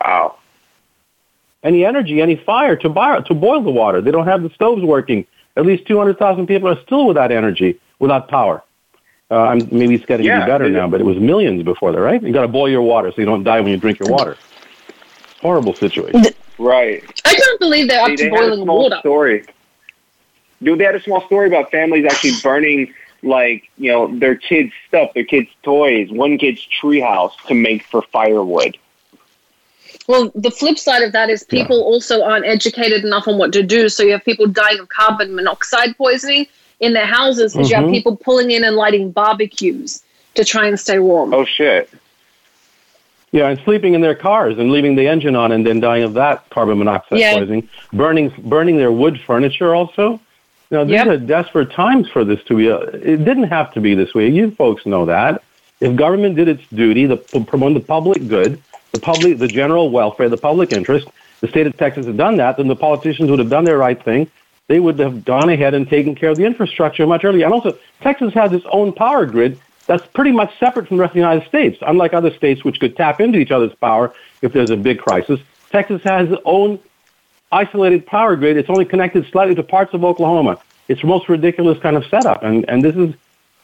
[0.00, 0.36] Wow.
[1.62, 4.00] Any energy, any fire to, buy, to boil the water.
[4.00, 5.26] They don't have the stoves working
[5.56, 8.62] at least 200,000 people are still without energy, without power.
[9.30, 12.22] Uh, I'm maybe it's getting yeah, better now, but it was millions before that, right?
[12.22, 14.36] You got to boil your water so you don't die when you drink your water.
[15.40, 16.22] Horrible situation.
[16.58, 17.02] Right.
[17.24, 18.98] I can't believe they're up to boiling water.
[19.00, 19.46] Story.
[20.62, 24.72] Dude, they had a small story about families actually burning like you know their kids'
[24.88, 28.76] stuff, their kids' toys, one kid's treehouse to make for firewood.
[30.12, 31.84] Well, the flip side of that is people yeah.
[31.84, 33.88] also aren't educated enough on what to do.
[33.88, 36.48] So you have people dying of carbon monoxide poisoning
[36.80, 37.70] in their houses because mm-hmm.
[37.70, 37.94] you have mm-hmm.
[37.94, 40.02] people pulling in and lighting barbecues
[40.34, 41.32] to try and stay warm.
[41.32, 41.88] Oh shit.
[43.30, 46.12] Yeah, and sleeping in their cars and leaving the engine on and then dying of
[46.12, 47.38] that carbon monoxide yeah.
[47.38, 47.66] poisoning.
[47.94, 50.20] Burning burning their wood furniture also.
[50.70, 51.06] Now these yep.
[51.06, 52.68] are desperate times for this to be.
[52.68, 54.28] A, it didn't have to be this way.
[54.28, 55.42] You folks know that.
[55.80, 58.60] If government did its duty, to promote the public good,
[58.92, 61.08] the public, the general welfare, the public interest,
[61.40, 64.02] the state of Texas had done that, then the politicians would have done their right
[64.02, 64.30] thing.
[64.68, 67.44] They would have gone ahead and taken care of the infrastructure much earlier.
[67.44, 71.10] And also, Texas has its own power grid that's pretty much separate from the rest
[71.10, 71.78] of the United States.
[71.82, 75.40] Unlike other states which could tap into each other's power if there's a big crisis,
[75.70, 76.78] Texas has its own
[77.50, 78.56] isolated power grid.
[78.56, 80.60] It's only connected slightly to parts of Oklahoma.
[80.88, 82.42] It's the most ridiculous kind of setup.
[82.42, 83.14] And, and this is,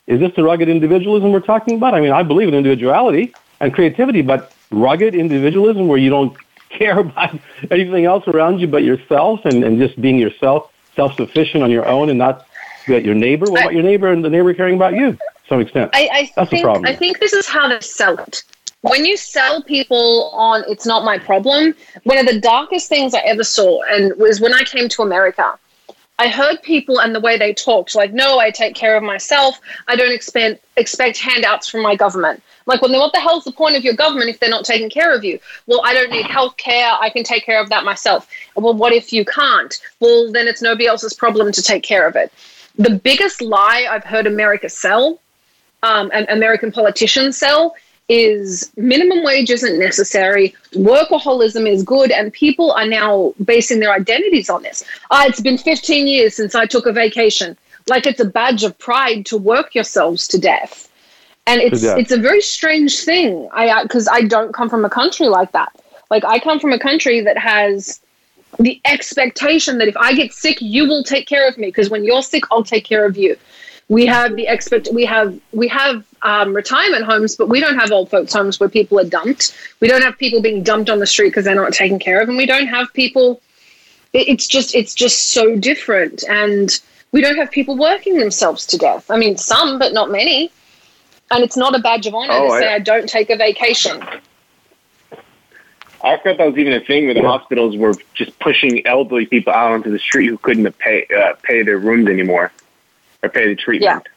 [0.07, 1.95] is this the rugged individualism we're talking about?
[1.95, 6.37] I mean, I believe in individuality and creativity, but rugged individualism where you don't
[6.69, 7.39] care about
[7.71, 12.11] anything else around you but yourself and, and just being yourself, self-sufficient on your own
[12.11, 12.47] and not
[12.87, 13.47] about your neighbor.
[13.51, 15.91] What about your neighbor and the neighbor caring about you to some extent?
[15.95, 16.87] I, I That's think, the problem.
[16.87, 18.43] I think this is how they sell it.
[18.83, 23.21] When you sell people on it's not my problem, one of the darkest things I
[23.21, 25.59] ever saw and was when I came to America
[26.21, 29.61] I heard people and the way they talked, like, no, I take care of myself.
[29.87, 32.43] I don't expect expect handouts from my government.
[32.67, 34.91] Like, well, then what the hell's the point of your government if they're not taking
[34.91, 35.39] care of you?
[35.67, 36.93] Well, I don't need health care.
[37.01, 38.29] I can take care of that myself.
[38.57, 39.75] Well, what if you can't?
[40.01, 42.33] Well, then it's nobody else's problem to take care of it.
[42.77, 45.21] The biggest lie I've heard America sell,
[45.83, 47.75] um, and American politicians sell,
[48.09, 54.49] is minimum wage isn't necessary, workaholism is good, and people are now basing their identities
[54.49, 54.85] on this.
[55.11, 57.57] Ah, it's been 15 years since I took a vacation.
[57.87, 60.91] Like it's a badge of pride to work yourselves to death.
[61.47, 61.97] And it's yeah.
[61.97, 63.49] it's a very strange thing.
[63.53, 65.73] I because uh, I don't come from a country like that.
[66.11, 68.01] Like I come from a country that has
[68.59, 72.05] the expectation that if I get sick, you will take care of me because when
[72.05, 73.37] you're sick, I'll take care of you
[73.89, 77.91] we have the expect we have we have um, retirement homes but we don't have
[77.91, 79.57] old folks homes where people are dumped.
[79.81, 82.29] We don't have people being dumped on the street because they're not taken care of
[82.29, 83.41] and we don't have people
[84.13, 86.81] it's just it's just so different and
[87.13, 89.11] we don't have people working themselves to death.
[89.11, 90.53] I mean some but not many.
[91.31, 93.37] And it's not a badge of honor oh, to say I, I don't take a
[93.37, 94.03] vacation.
[96.03, 99.53] I thought that was even a thing where the hospitals were just pushing elderly people
[99.53, 102.53] out onto the street who couldn't pay uh, pay their rooms anymore
[103.23, 104.05] or pay the treatment.
[104.07, 104.13] Yeah.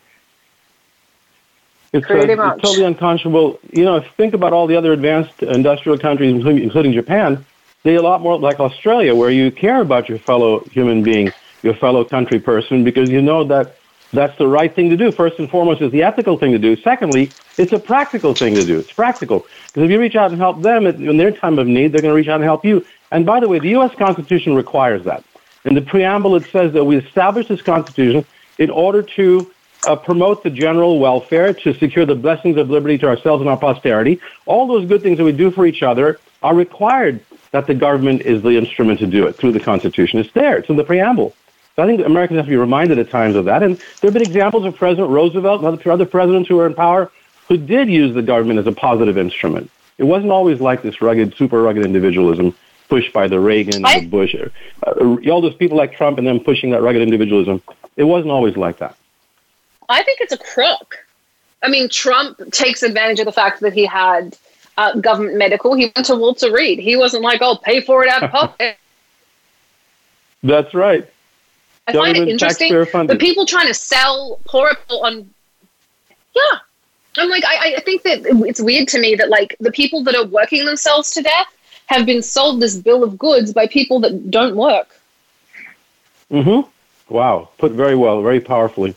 [1.94, 3.60] It's, uh, it's totally unconscionable.
[3.74, 7.46] You know, if you think about all the other advanced industrial countries, including, including Japan,
[7.84, 11.34] they're a lot more like Australia, where you care about your fellow human being,
[11.64, 13.76] your fellow country person, because you know that
[14.14, 15.12] that's the right thing to do.
[15.12, 16.76] First and foremost, is the ethical thing to do.
[16.78, 18.80] Secondly, it's a practical thing to do.
[18.80, 19.46] It's practical.
[19.68, 22.12] Because if you reach out and help them in their time of need, they're going
[22.12, 22.86] to reach out and help you.
[23.12, 23.94] And by the way, the U.S.
[23.96, 25.24] Constitution requires that.
[25.66, 28.26] In the preamble, it says that we establish this Constitution
[28.62, 29.52] in order to
[29.88, 33.58] uh, promote the general welfare, to secure the blessings of liberty to ourselves and our
[33.58, 34.22] posterity.
[34.46, 38.22] All those good things that we do for each other are required that the government
[38.22, 40.20] is the instrument to do it through the Constitution.
[40.20, 40.58] It's there.
[40.58, 41.34] It's in the preamble.
[41.76, 43.64] So I think Americans have to be reminded at times of that.
[43.64, 46.76] And there have been examples of President Roosevelt and other, other presidents who were in
[46.76, 47.12] power
[47.48, 49.72] who did use the government as a positive instrument.
[49.98, 52.54] It wasn't always like this rugged, super rugged individualism
[52.90, 54.36] pushed by the Reagan and the Bush.
[54.86, 57.62] Uh, all those people like Trump and them pushing that rugged individualism
[57.96, 58.96] it wasn't always like that.
[59.90, 61.06] I think it's a crook.
[61.64, 64.38] I mean, Trump takes advantage of the fact that he had
[64.78, 65.74] uh, government medical.
[65.76, 66.80] He went to Walter Reed.
[66.80, 68.78] He wasn't like, "Oh, pay for it out of pocket."
[70.44, 71.08] That's right.
[71.88, 72.74] I government find it interesting
[73.08, 75.30] the people trying to sell poor people on.
[76.36, 76.60] Yeah,
[77.18, 80.16] I'm like, I, I think that it's weird to me that like the people that
[80.16, 81.48] are working themselves to death
[81.88, 84.98] have been sold this bill of goods by people that don't work.
[86.32, 86.70] Mm-hmm.
[87.12, 88.96] Wow, put very well, very powerfully.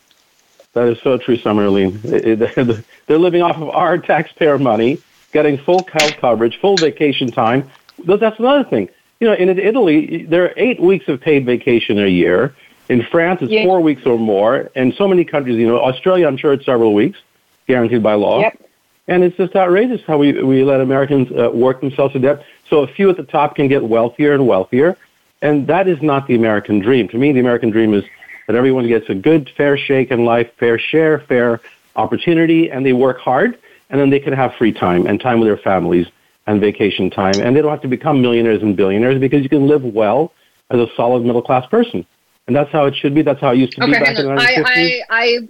[0.74, 2.84] That is so true, Summerlene.
[3.06, 4.98] They're living off of our taxpayer money,
[5.32, 7.68] getting full health coverage, full vacation time.
[8.04, 8.88] That's another thing.
[9.18, 12.54] You know, in Italy, there are eight weeks of paid vacation a year.
[12.88, 13.64] In France, it's yeah.
[13.64, 14.70] four weeks or more.
[14.76, 17.18] And so many countries, you know, Australia, I'm sure it's several weeks,
[17.66, 18.40] guaranteed by law.
[18.40, 18.60] Yep.
[19.08, 22.44] And it's just outrageous how we, we let Americans uh, work themselves to death.
[22.70, 24.96] So a few at the top can get wealthier and wealthier,
[25.44, 27.06] and that is not the American dream.
[27.08, 28.02] To me, the American dream is
[28.46, 31.60] that everyone gets a good, fair shake in life, fair share, fair
[31.96, 33.58] opportunity, and they work hard,
[33.90, 36.06] and then they can have free time and time with their families
[36.46, 37.34] and vacation time.
[37.40, 40.32] And they don't have to become millionaires and billionaires because you can live well
[40.70, 42.06] as a solid middle class person.
[42.46, 43.20] And that's how it should be.
[43.20, 44.64] That's how it used to okay, be back in the 1950s.
[44.66, 45.48] I, I,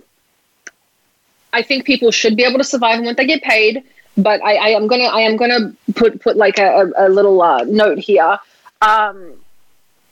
[1.53, 3.85] I think people should be able to survive on what they get paid.
[4.17, 7.43] But I, I am gonna I am gonna put put like a, a, a little
[7.43, 8.39] uh, note here.
[8.81, 9.35] Um,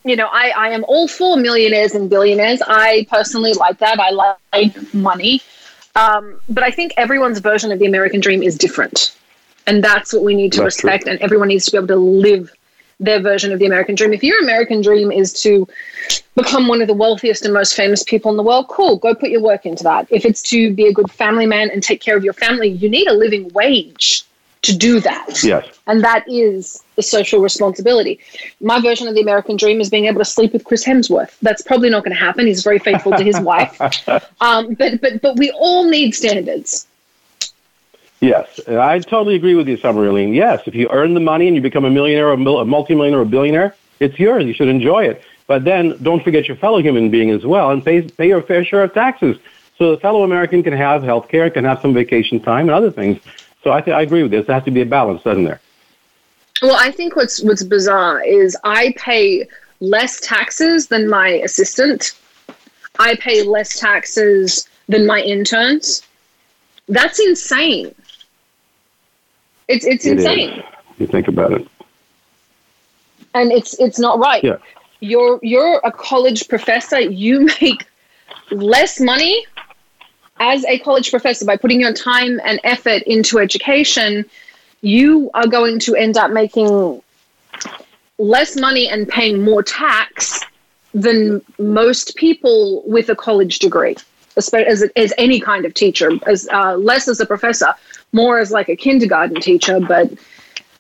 [0.05, 2.61] you know, I, I am all for millionaires and billionaires.
[2.67, 4.01] I personally like that.
[4.01, 5.43] I like money.
[5.95, 9.17] Um, but I think everyone's version of the American dream is different.
[9.67, 10.91] And that's what we need to That's true.
[10.91, 11.07] respect.
[11.07, 12.53] And everyone needs to be able to live
[12.99, 14.13] their version of the American dream.
[14.13, 15.69] If your American dream is to
[16.35, 19.31] become one of the wealthiest and most famous people in the world, cool, go put
[19.31, 20.07] your work into that.
[20.11, 22.89] If it's to be a good family man and take care of your family, you
[22.89, 24.25] need a living wage
[24.63, 25.43] to do that.
[25.43, 25.67] Yes.
[25.87, 28.21] And that is the social responsibility.
[28.61, 31.37] My version of the American dream is being able to sleep with Chris Hemsworth.
[31.41, 32.47] That's probably not going to happen.
[32.47, 33.81] He's very faithful to his wife.
[34.41, 36.87] Um, but but but we all need standards.
[38.21, 40.33] Yes, and I totally agree with you, Summerlene.
[40.33, 43.23] Yes, if you earn the money and you become a millionaire, or a multimillionaire, or
[43.23, 44.45] a billionaire, it's yours.
[44.45, 45.25] You should enjoy it.
[45.49, 48.65] But then don't forget your fellow human being as well, and pay pay your fair
[48.65, 49.39] share of taxes,
[49.77, 52.93] so the fellow American can have health care, can have some vacation time, and other
[52.93, 53.19] things.
[53.65, 54.47] So I th- I agree with this.
[54.47, 55.61] There has to be a balance, doesn't there?
[56.63, 59.47] Well, I think what's what's bizarre is I pay
[59.81, 62.13] less taxes than my assistant.
[62.99, 66.03] I pay less taxes than my interns.
[66.89, 67.95] That's insane.
[69.69, 70.25] It's it's It is.
[70.25, 70.63] insane.
[70.99, 71.67] You think about it.
[73.35, 74.43] and it's it's not right.
[74.45, 74.57] Yeah.
[75.01, 77.01] You're you're a college professor.
[77.01, 77.87] You make
[78.51, 79.47] less money
[80.43, 84.29] as a college professor by putting your time and effort into education.
[84.81, 87.01] You are going to end up making
[88.19, 90.45] less money and paying more tax
[90.93, 93.97] than most people with a college degree,
[94.37, 94.51] as,
[94.97, 97.73] as any kind of teacher, as uh, less as a professor,
[98.13, 100.11] more as like a kindergarten teacher, but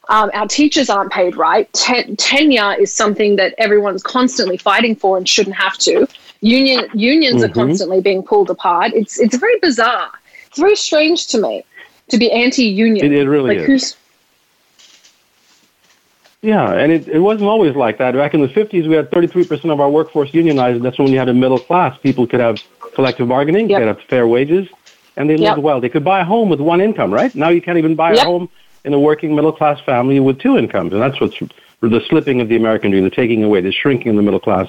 [0.08, 1.72] um, our teachers aren't paid right.
[1.72, 6.08] Ten- tenure is something that everyone's constantly fighting for and shouldn't have to.
[6.42, 7.54] Union unions are Mhm.
[7.54, 8.92] constantly being pulled apart.
[8.94, 10.10] It's it's very bizarre.
[10.48, 11.64] It's very strange to me
[12.08, 13.06] to be anti-union.
[13.06, 13.96] It- it really like is.
[16.42, 18.14] Yeah, and it, it wasn't always like that.
[18.14, 20.76] Back in the 50s, we had 33% of our workforce unionized.
[20.76, 21.96] and That's when you had a middle class.
[21.98, 22.60] People could have
[22.96, 23.78] collective bargaining, Yep.
[23.78, 24.66] could have fair wages,
[25.16, 25.58] and they lived Yep.
[25.58, 25.80] well.
[25.80, 27.32] They could buy a home with one income, right?
[27.36, 28.22] Now you can't even buy Yep.
[28.22, 28.48] a home
[28.84, 30.92] in a working middle class family with two incomes.
[30.92, 31.38] And that's what's
[31.80, 34.66] the slipping of the American dream, the taking away, the shrinking of the middle class.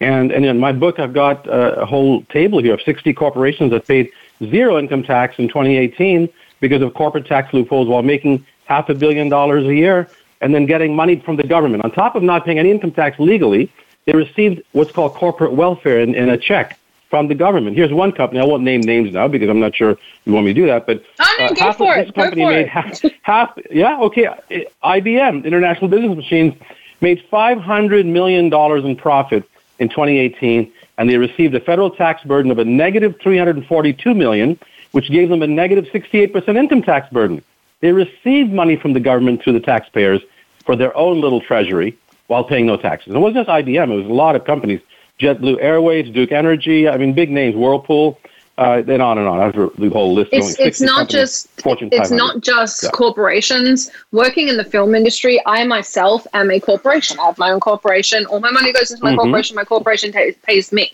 [0.00, 3.70] And, and in my book, I've got uh, a whole table here of 60 corporations
[3.72, 4.10] that paid
[4.42, 6.28] zero income tax in 2018
[6.60, 10.08] because of corporate tax loopholes while making half a billion dollars a year
[10.40, 11.84] and then getting money from the government.
[11.84, 13.70] On top of not paying any income tax legally,
[14.04, 16.78] they received what's called corporate welfare in, in a check
[17.10, 17.76] from the government.
[17.76, 18.40] Here's one company.
[18.40, 20.86] I won't name names now because I'm not sure you want me to do that.
[20.86, 23.58] But go half of this company made half, half.
[23.70, 24.26] Yeah, okay.
[24.26, 24.36] uh,
[24.84, 26.54] IBM, International Business Machines,
[27.00, 32.50] made 500 million dollars in profit in 2018, and they received a federal tax burden
[32.50, 34.58] of a negative 342 million,
[34.92, 37.42] which gave them a negative 68% income tax burden.
[37.80, 40.20] They received money from the government through the taxpayers
[40.64, 43.14] for their own little treasury while paying no taxes.
[43.14, 44.80] It wasn't just IBM; it was a lot of companies:
[45.20, 46.88] JetBlue Airways, Duke Energy.
[46.88, 48.18] I mean, big names, Whirlpool.
[48.58, 49.40] Uh, then on and on.
[49.40, 50.30] After the whole list.
[50.32, 52.90] it's it's not companies, just Fortune it's not just Yeah.
[52.90, 57.60] corporations working in the film industry i myself am a corporation i have my own
[57.60, 59.18] corporation all my money goes into my Mhm.
[59.22, 60.86] corporation my corporation ta- pays me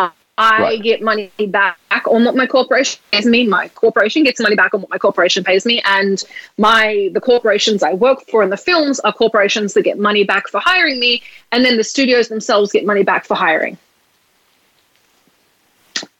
[0.00, 0.08] Uh,
[0.38, 0.82] i Right.
[0.82, 1.76] get money back
[2.14, 5.44] on what my corporation pays me my corporation gets money back on what my corporation
[5.44, 6.24] pays me and
[6.58, 10.48] my the corporations i work for in the films are corporations that get money back
[10.48, 11.22] for hiring me
[11.52, 13.76] and then the studios themselves get money back for hiring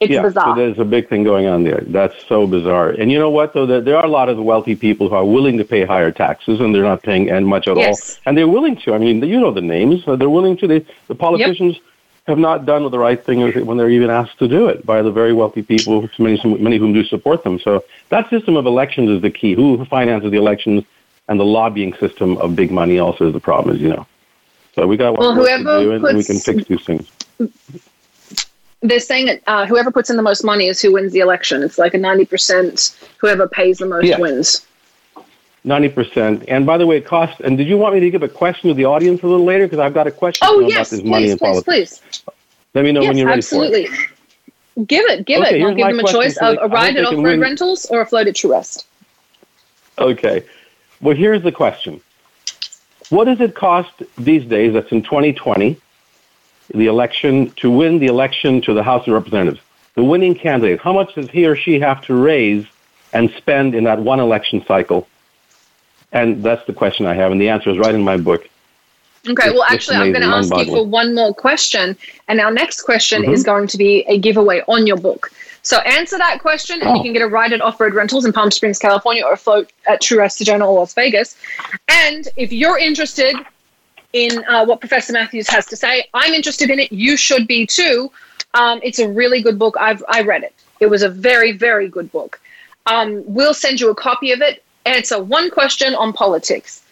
[0.00, 1.82] it's yeah, bizarre So there's a big thing going on there.
[1.86, 2.90] That's so bizarre.
[2.90, 3.66] And you know what, though?
[3.66, 6.60] There, there are a lot of wealthy people who are willing to pay higher taxes,
[6.60, 7.86] and they're not paying and much at Yes.
[8.16, 8.22] all.
[8.26, 8.94] And they're willing to.
[8.94, 10.04] I mean, you know the names.
[10.04, 10.66] They're willing to.
[10.66, 11.78] They, the politicians
[12.26, 15.10] have not done the right thing when they're even asked to do it by the
[15.10, 17.58] very wealthy people, many, many of whom do support them.
[17.58, 19.54] So that system of elections is the key.
[19.54, 20.84] Who finances the elections
[21.28, 24.06] and the lobbying system of big money also is the problem, as you know.
[24.74, 26.84] So we got Well, one work to whoever do, and, and we can fix these
[26.84, 27.10] things.
[28.82, 31.62] They're saying that uh, whoever puts in the most money is who wins the election.
[31.62, 32.96] It's like a ninety percent.
[33.18, 34.18] Whoever pays the most Yeah.
[34.18, 34.66] wins.
[35.64, 36.44] Ninety percent.
[36.48, 37.40] And by the way, it costs.
[37.40, 39.66] And did you want me to give a question to the audience a little later?
[39.66, 41.64] Because I've got a question Oh yes, about this money please, and please, politics.
[41.64, 42.22] please.
[42.24, 42.34] please.
[42.74, 43.86] Let me know yes, when you're ready absolutely.
[43.86, 44.88] for it.
[44.88, 45.64] Give it, give Okay, it.
[45.64, 48.34] I'll give them a choice of a ride at off-road rentals or a float at
[48.34, 48.58] True.
[49.98, 50.44] Okay.
[51.02, 52.00] Well, here's the question.
[53.10, 55.76] What does it cost these days, that's in 2020,
[56.68, 59.60] the election, to win the election to the House of Representatives?
[59.94, 62.66] The winning candidate, how much does he or she have to raise
[63.12, 65.06] and spend in that one election cycle?
[66.12, 68.48] And that's the question I have, and the answer is right in my book.
[69.28, 71.96] Okay, well, actually, I'm going to ask you for one more question,
[72.26, 73.32] and our next question Mhm.
[73.32, 75.30] is going to be a giveaway on your book.
[75.62, 76.94] So answer that question, and Oh.
[76.96, 79.36] you can get a ride at Off Road Rentals in Palm Springs, California, or a
[79.36, 81.36] float at True Rest Sedona or Las Vegas.
[81.88, 83.36] And if you're interested
[84.12, 86.92] in uh, what Professor Mathews has to say, I'm interested in it.
[86.92, 88.10] You should be too.
[88.54, 89.76] Um, it's a really good book.
[89.80, 90.54] I've I read it.
[90.80, 92.40] It was a very very good book.
[92.86, 94.62] Um, we'll send you a copy of it.
[94.84, 96.82] Answer one question on politics.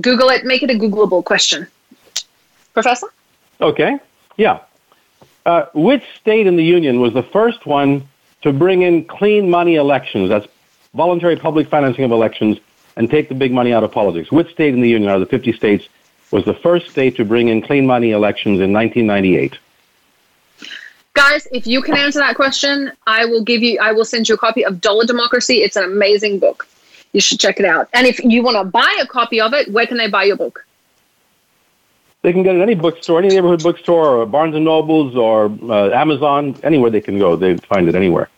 [0.00, 0.44] Google it.
[0.44, 1.66] Make it a Googleable question.
[2.72, 3.08] Professor.
[3.60, 3.98] Okay.
[4.36, 4.60] Yeah.
[5.44, 8.06] Uh, which state in the union was the first one
[8.42, 10.28] to bring in clean money elections?
[10.28, 10.46] That's
[10.94, 12.58] voluntary public financing of elections
[12.96, 14.32] and take the big money out of politics.
[14.32, 15.88] Which state in the union out of the 50 states
[16.30, 19.58] was the first state to bring in clean money elections in 1998?
[21.14, 24.34] Guys, if you can answer that question, I will give you I will send you
[24.34, 25.62] a copy of Dollar Democracy.
[25.62, 26.68] It's an amazing book.
[27.12, 27.88] You should check it out.
[27.94, 30.36] And if you want to buy a copy of it, where can they buy your
[30.36, 30.66] book?
[32.20, 35.46] They can get it at any bookstore, any neighborhood bookstore, or Barnes and Nobles, or
[35.70, 37.36] uh, Amazon, anywhere they can go.
[37.36, 38.28] They find it anywhere.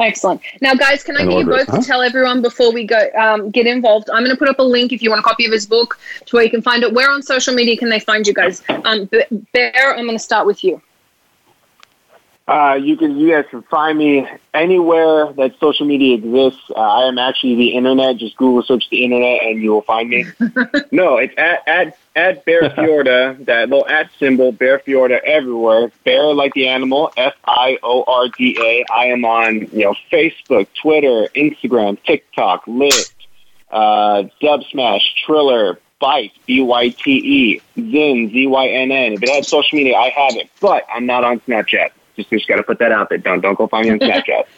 [0.00, 0.40] Excellent.
[0.60, 1.80] Now, guys, can I get you both huh?
[1.80, 4.08] to tell everyone before we go um, get involved?
[4.10, 5.98] I'm going to put up a link if you want a copy of his book
[6.24, 6.92] to where you can find it.
[6.92, 8.62] Where on social media can they find you guys?
[8.84, 9.10] Um,
[9.52, 10.80] Bear, I'm going to start with you.
[12.50, 16.60] Uh, you can you guys can find me anywhere that social media exists.
[16.68, 18.16] Uh, I am actually the internet.
[18.16, 20.24] Just Google search the internet and you will find me.
[20.90, 23.44] no, it's at at at Bear Fiorda.
[23.44, 25.92] That little at symbol, Bear Fiorda, everywhere.
[26.02, 27.12] Bear like the animal.
[27.16, 28.84] F I O R D A.
[28.92, 33.14] I am on you know Facebook, Twitter, Instagram, TikTok, Lit,
[33.70, 39.12] uh, Dubsmash, Triller, Byte, B Y T E, Zynn, Z Y N N.
[39.12, 41.90] If it has social media, I have it, but I'm not on Snapchat.
[42.16, 43.18] Just just got to put that out there.
[43.18, 44.44] Don't don't go find me on Snapchat.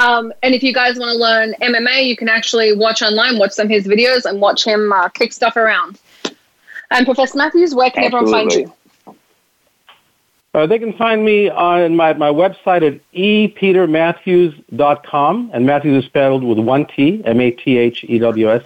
[0.00, 3.52] Um, and if you guys want to learn MMA, you can actually watch online, watch
[3.52, 6.00] some of his videos, and watch him uh, kick stuff around.
[6.90, 8.72] And Professor Mathews, where can everyone find you?
[10.54, 16.44] Uh, they can find me on my, my website at epetermathews.com, and Mathews is spelled
[16.44, 18.62] with one T, M-A-T-H-E-W-S,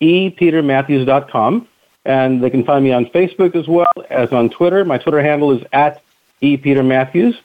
[0.00, 1.66] epetermathews.com.
[2.06, 4.84] And they can find me on Facebook as well as on Twitter.
[4.84, 6.02] My Twitter handle is at
[6.42, 7.38] epetermathews.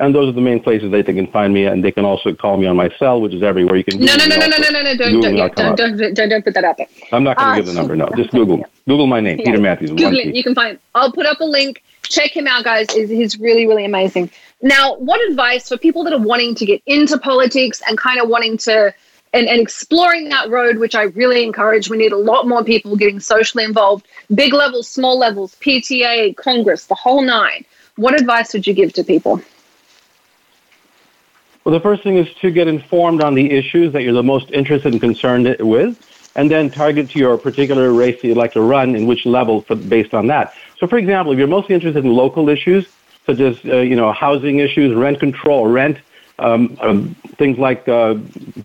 [0.00, 2.34] And those are the main places that they can find me, and they can also
[2.34, 3.76] call me on my cell, which is everywhere.
[3.76, 5.74] You can No, no, no, me no, no, no, no, don't, don't, me, yeah, I'll
[5.76, 6.86] don't, don't, don't, don't put that out there.
[7.12, 8.08] I'm not going Uh, to give the number, no.
[8.16, 8.64] Just Google.
[8.88, 9.46] Google my name, Yeah.
[9.46, 10.34] Peter Mathews, Google it.
[10.34, 10.78] You can find.
[10.94, 11.82] I'll put up a link.
[12.02, 12.88] Check him out, guys.
[12.94, 14.30] Is he's really really amazing.
[14.62, 18.28] Now, what advice for people that are wanting to get into politics and kind of
[18.28, 18.94] wanting to
[19.34, 21.90] and, and exploring that road, which I really encourage.
[21.90, 26.86] We need a lot more people getting socially involved, big levels, small levels, PTA, Congress,
[26.86, 27.64] the whole nine.
[27.96, 29.42] What advice would you give to people?
[31.64, 34.50] Well, the first thing is to get informed on the issues that you're the most
[34.50, 38.60] interested and concerned with, and then target to your particular race that you'd like to
[38.60, 40.52] run in which level for, based on that.
[40.78, 42.86] So, for example, if you're mostly interested in local issues,
[43.24, 45.96] such as uh, you know housing issues, rent control, rent,
[46.38, 48.16] um, um, things like uh,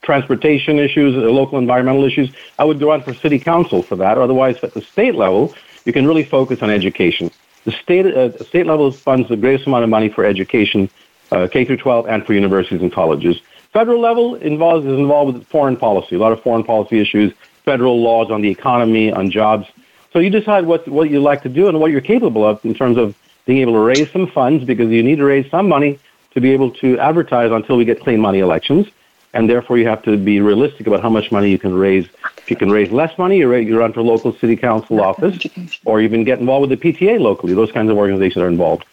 [0.02, 4.18] transportation issues, uh, local environmental issues, I would go on for city council for that.
[4.18, 7.32] Otherwise, at the state level, you can really focus on education.
[7.64, 10.90] The state uh, state level funds the greatest amount of money for education
[11.32, 13.42] uh, K through 12 and for universities and colleges.
[13.72, 18.02] Federal level involves is involved with foreign policy, a lot of foreign policy issues, federal
[18.02, 19.68] laws on the economy, on jobs.
[20.12, 22.74] So you decide what what you like to do and what you're capable of in
[22.74, 23.16] terms of
[23.46, 26.00] being able to raise some funds because you need to raise some money
[26.32, 28.88] to be able to advertise until we get clean money elections,
[29.34, 32.08] and therefore you have to be realistic about how much money you can raise.
[32.38, 35.38] If you can raise less money, you you run for local city council office,
[35.86, 37.54] or even get involved with the PTA locally.
[37.54, 38.86] Those kinds of organizations are involved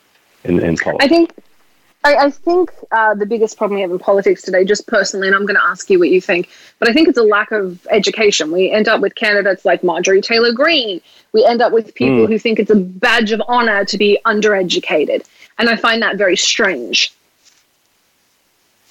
[0.45, 1.05] in, in politics.
[1.05, 1.33] I think
[2.07, 5.35] I, I think uh, the biggest problem we have in politics today, just personally, and
[5.35, 6.49] I'm going to ask you what you think,
[6.79, 8.53] but I think it's a lack of education.
[8.53, 11.01] We end up with candidates like Marjorie Taylor Greene.
[11.33, 12.29] We end up with people Mm.
[12.29, 15.27] who think it's a badge of honor to be undereducated.
[15.59, 17.13] And I find that very strange.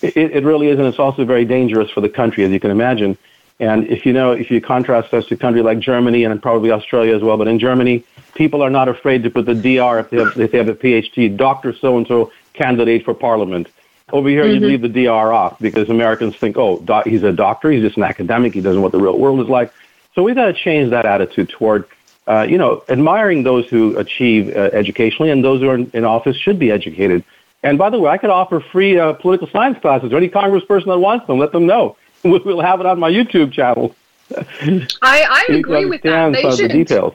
[0.02, 2.70] It, it really is, and it's also very dangerous for the country, as you can
[2.70, 3.18] imagine.
[3.62, 6.72] And if you know, if you contrast us to a country like Germany and probably
[6.72, 8.04] Australia as well, but in Germany,
[8.34, 10.76] people are not afraid to put the DR if they have, if they have a
[10.76, 13.68] PhD, Doctor So and So candidate for Parliament.
[14.14, 14.68] Over here, you Mhm.
[14.68, 18.04] leave the DR off because Americans think, oh, doc, he's a doctor, he's just an
[18.04, 19.72] academic, he doesn't know what the real world is like.
[20.14, 21.86] So we've got to change that attitude toward,
[22.28, 26.06] uh, you know, admiring those who achieve uh, educationally and those who are in, in
[26.06, 27.24] office should be educated.
[27.64, 30.14] And by the way, I could offer free uh, political science classes.
[30.14, 31.96] Or any congressperson that wants them, let them know.
[32.24, 33.96] We'll have it on my YouTube channel.
[34.36, 36.34] I, I You agree with that.
[36.34, 37.14] They of the should details.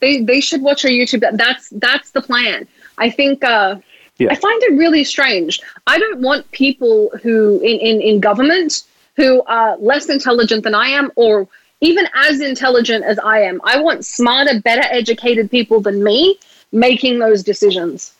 [0.00, 1.24] they they should watch our YouTube.
[1.36, 2.66] That's that's the plan.
[2.96, 3.76] I think uh,
[4.18, 4.30] Yeah.
[4.30, 5.60] I find it really strange.
[5.86, 8.82] I don't want people who in, in, in government
[9.16, 11.48] who are less intelligent than I am or
[11.80, 13.60] even as intelligent as I am.
[13.64, 16.38] I want smarter, better educated people than me
[16.72, 18.12] making those decisions.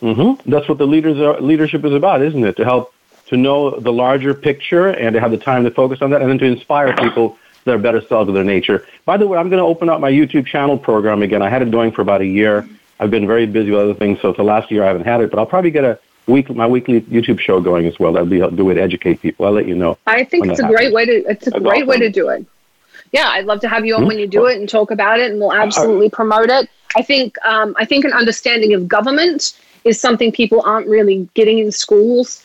[0.00, 0.50] Mm-hmm.
[0.50, 2.56] That's what the leaders are, leadership is about, isn't it?
[2.56, 2.94] To help
[3.26, 6.30] to know the larger picture and to have the time to focus on that, and
[6.30, 8.86] then to inspire people to their better selves of their nature.
[9.04, 11.42] By the way, I'm going to open up my YouTube channel program again.
[11.42, 12.66] I had it going for about a year.
[13.00, 15.22] I've been very busy with other things, so for the last year I haven't had
[15.22, 18.12] it, but I'll probably get a week my weekly YouTube show going as well.
[18.12, 19.46] That'll be do it educate people.
[19.46, 19.96] I'll let you know.
[20.06, 20.78] I think it's a happens.
[20.78, 22.44] great way to it's a That's great way to do it.
[23.12, 24.08] Yeah, I'd love to have you on Hmm?
[24.08, 26.68] when you do it and talk about it, and we'll absolutely promote it.
[26.94, 31.58] I think um, I think an understanding of government is something people aren't really getting
[31.58, 32.44] in schools.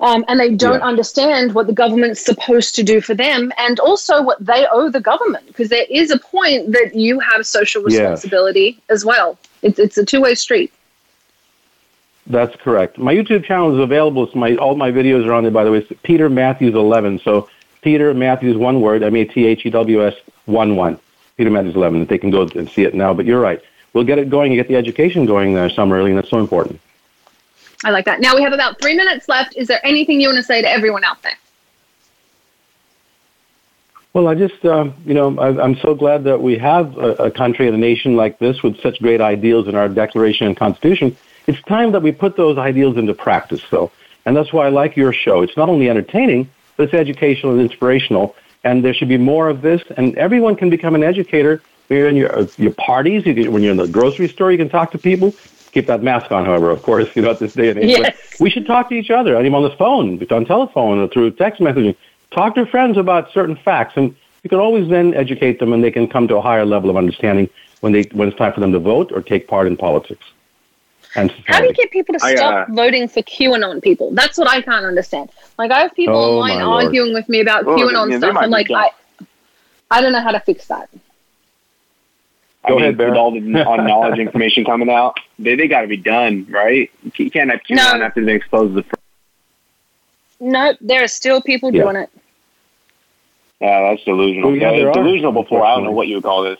[0.00, 0.86] Um, and they don't Yeah.
[0.86, 5.00] understand what the government's supposed to do for them and also what they owe the
[5.00, 9.38] government because there is a point that you have social responsibility as well.
[9.64, 10.72] It's, it's a two way street.
[12.26, 12.98] That's correct.
[12.98, 14.26] My YouTube channel is available.
[14.26, 15.52] So my all my videos are on there.
[15.52, 17.18] By the way, it's Peter Mathews eleven.
[17.18, 17.48] So
[17.82, 20.14] Peter Mathews one word M A T H E W S
[20.46, 20.98] one one.
[21.36, 22.06] Peter Mathews eleven.
[22.06, 23.12] They can go and see it now.
[23.12, 23.60] But you're right.
[23.92, 26.38] We'll get it going and get the education going there summer early, and that's so
[26.38, 26.80] important.
[27.84, 28.20] I like that.
[28.20, 29.56] Now we have about three minutes left.
[29.56, 31.36] Is there anything you want to say to everyone out there?
[34.14, 37.30] Well, I just, um, you know, I, I'm so glad that we have a, a
[37.32, 41.16] country and a nation like this with such great ideals in our Declaration and Constitution.
[41.48, 43.90] It's time that we put those ideals into practice, though.
[44.24, 45.42] And that's why I like your show.
[45.42, 48.36] It's not only entertaining, but it's educational and inspirational.
[48.62, 49.82] And there should be more of this.
[49.96, 51.60] And everyone can become an educator.
[51.88, 54.52] When you're in your, uh, your parties, you can, when you're in the grocery store,
[54.52, 55.34] you can talk to people.
[55.72, 57.90] Keep that mask on, however, of course, you know, at this day and age.
[57.90, 58.16] Yes.
[58.30, 61.32] But we should talk to each other, even on the phone, on telephone, or through
[61.32, 61.96] text messaging.
[62.34, 65.90] Talk to friends about certain facts, and you can always then educate them, and they
[65.92, 67.48] can come to a higher level of understanding
[67.80, 70.24] when they when it's time for them to vote or take part in politics.
[71.16, 74.10] And How do you get people to I, stop uh, voting for QAnon people?
[74.10, 75.30] That's what I can't understand.
[75.58, 78.34] Like I have people Oh, online arguing with me about Well, QAnon yeah, they stuff.
[78.34, 78.68] might I'm like.
[78.70, 78.90] I,
[79.92, 80.88] I don't know how to fix that.
[82.64, 83.12] I Go mean, ahead, Barrett.
[83.12, 86.90] with all the on knowledge information coming out, they they got to be done, right?
[87.16, 88.04] You can't have QAnon No.
[88.06, 88.82] after they expose the.
[88.82, 88.94] Fr-
[90.40, 91.84] Nope, there are still people Yeah.
[91.84, 92.10] doing it.
[93.60, 94.50] Yeah, that's delusional.
[94.50, 95.64] Well, yeah, Yeah, there are, delusional before.
[95.64, 96.58] I don't know what you would call this.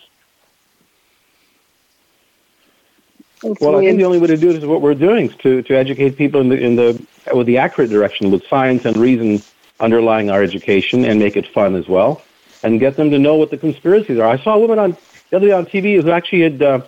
[3.42, 5.36] It's Well, I think the only way to do it is what we're doing is
[5.36, 8.96] to, to educate people in the in the with the accurate direction, with science and
[8.96, 9.42] reason
[9.80, 12.22] underlying our education, and make it fun as well,
[12.62, 14.28] and get them to know what the conspiracies are.
[14.28, 14.96] I saw a woman on
[15.30, 16.80] the other day on TV who actually had uh,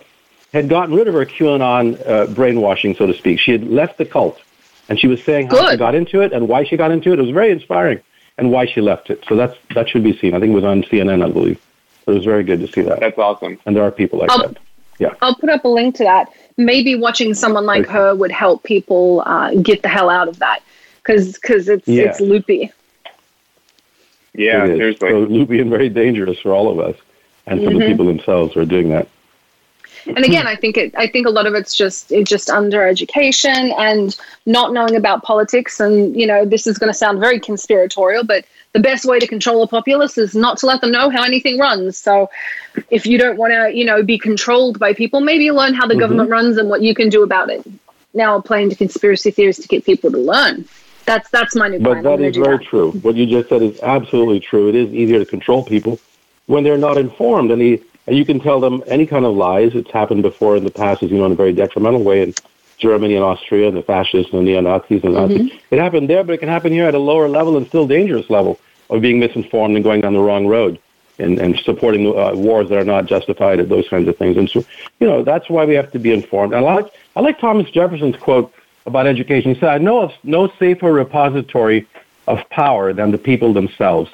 [0.51, 3.39] had gotten rid of her QAnon uh, brainwashing, so to speak.
[3.39, 4.39] She had left the cult,
[4.89, 7.19] and she was saying how she got into it and why she got into it.
[7.19, 8.01] It was very inspiring,
[8.37, 9.23] and why she left it.
[9.27, 10.33] So that's that should be seen.
[10.33, 11.59] I think it was on CNN, I believe.
[12.05, 12.99] But it was very good to see that.
[12.99, 13.59] That's awesome.
[13.65, 14.57] And there are people like I'll- that.
[14.99, 15.13] Yeah.
[15.21, 16.27] I'll put up a link to that.
[16.57, 17.93] Maybe watching someone like Okay.
[17.93, 20.61] her would help people uh, get the hell out of that
[21.03, 21.37] because
[21.69, 22.05] it's Yeah.
[22.05, 22.71] it's loopy.
[24.33, 24.77] Yeah, It is.
[24.77, 25.09] seriously.
[25.09, 26.95] So loopy and very dangerous for all of us,
[27.45, 27.87] and for the Mhm.
[27.87, 29.07] people themselves who are doing that.
[30.15, 30.93] And again, I think it.
[30.97, 35.23] I think a lot of it's just it's just under education and not knowing about
[35.23, 35.79] politics.
[35.79, 39.27] And you know, this is going to sound very conspiratorial, but the best way to
[39.27, 41.97] control a populace is not to let them know how anything runs.
[41.97, 42.29] So,
[42.89, 45.95] if you don't want to, you know, be controlled by people, maybe learn how the
[45.95, 45.99] Mhm.
[45.99, 47.63] government runs and what you can do about it.
[48.13, 50.65] Now, playing to conspiracy theories to get people to learn.
[51.05, 52.03] That's that's my new But plan.
[52.03, 52.65] That is very that.
[52.65, 52.91] true.
[53.01, 54.69] What you just said is absolutely true.
[54.69, 55.99] It is easier to control people
[56.47, 59.75] when they're not informed, and, the, and you can tell them any kind of lies.
[59.75, 62.33] It's happened before in the past, as you know, in a very detrimental way in
[62.77, 65.51] Germany and Austria, and the fascists and the neo Nazis and Nazis.
[65.71, 68.29] It happened there, but it can happen here at a lower level and still dangerous
[68.29, 70.79] level of being misinformed and going down the wrong road.
[71.19, 74.37] And, and supporting uh, wars that are not justified and those kinds of things.
[74.37, 74.63] And so,
[74.99, 76.53] you know, that's why we have to be informed.
[76.53, 78.53] And I like, I like Thomas Jefferson's quote
[78.85, 79.55] about education.
[79.55, 81.87] He said, I know of no safer repository
[82.27, 84.11] of power than the people themselves.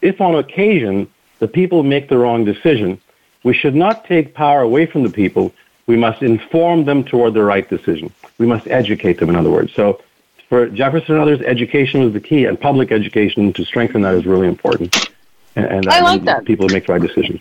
[0.00, 3.00] If on occasion the people make the wrong decision,
[3.44, 5.52] we should not take power away from the people.
[5.86, 8.12] We must inform them toward the right decision.
[8.38, 9.72] We must educate them, in other words.
[9.74, 10.02] So
[10.48, 14.26] for Jefferson and others, education was the key, and public education to strengthen that is
[14.26, 15.10] really important.
[15.56, 16.44] And, and I like that.
[16.44, 17.40] People make the right decisions.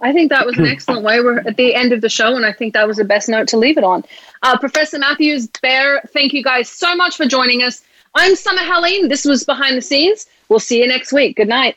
[0.00, 1.20] I think that was an excellent way.
[1.20, 3.48] We're at the end of the show, and I think that was the best note
[3.48, 4.04] to leave it on.
[4.42, 7.82] Uh, Professor Mathews, Bear, thank you guys so much for joining us.
[8.14, 9.08] I'm Summer Helene.
[9.08, 10.26] This was Behind the Scenes.
[10.50, 11.36] We'll see you next week.
[11.36, 11.76] Good night.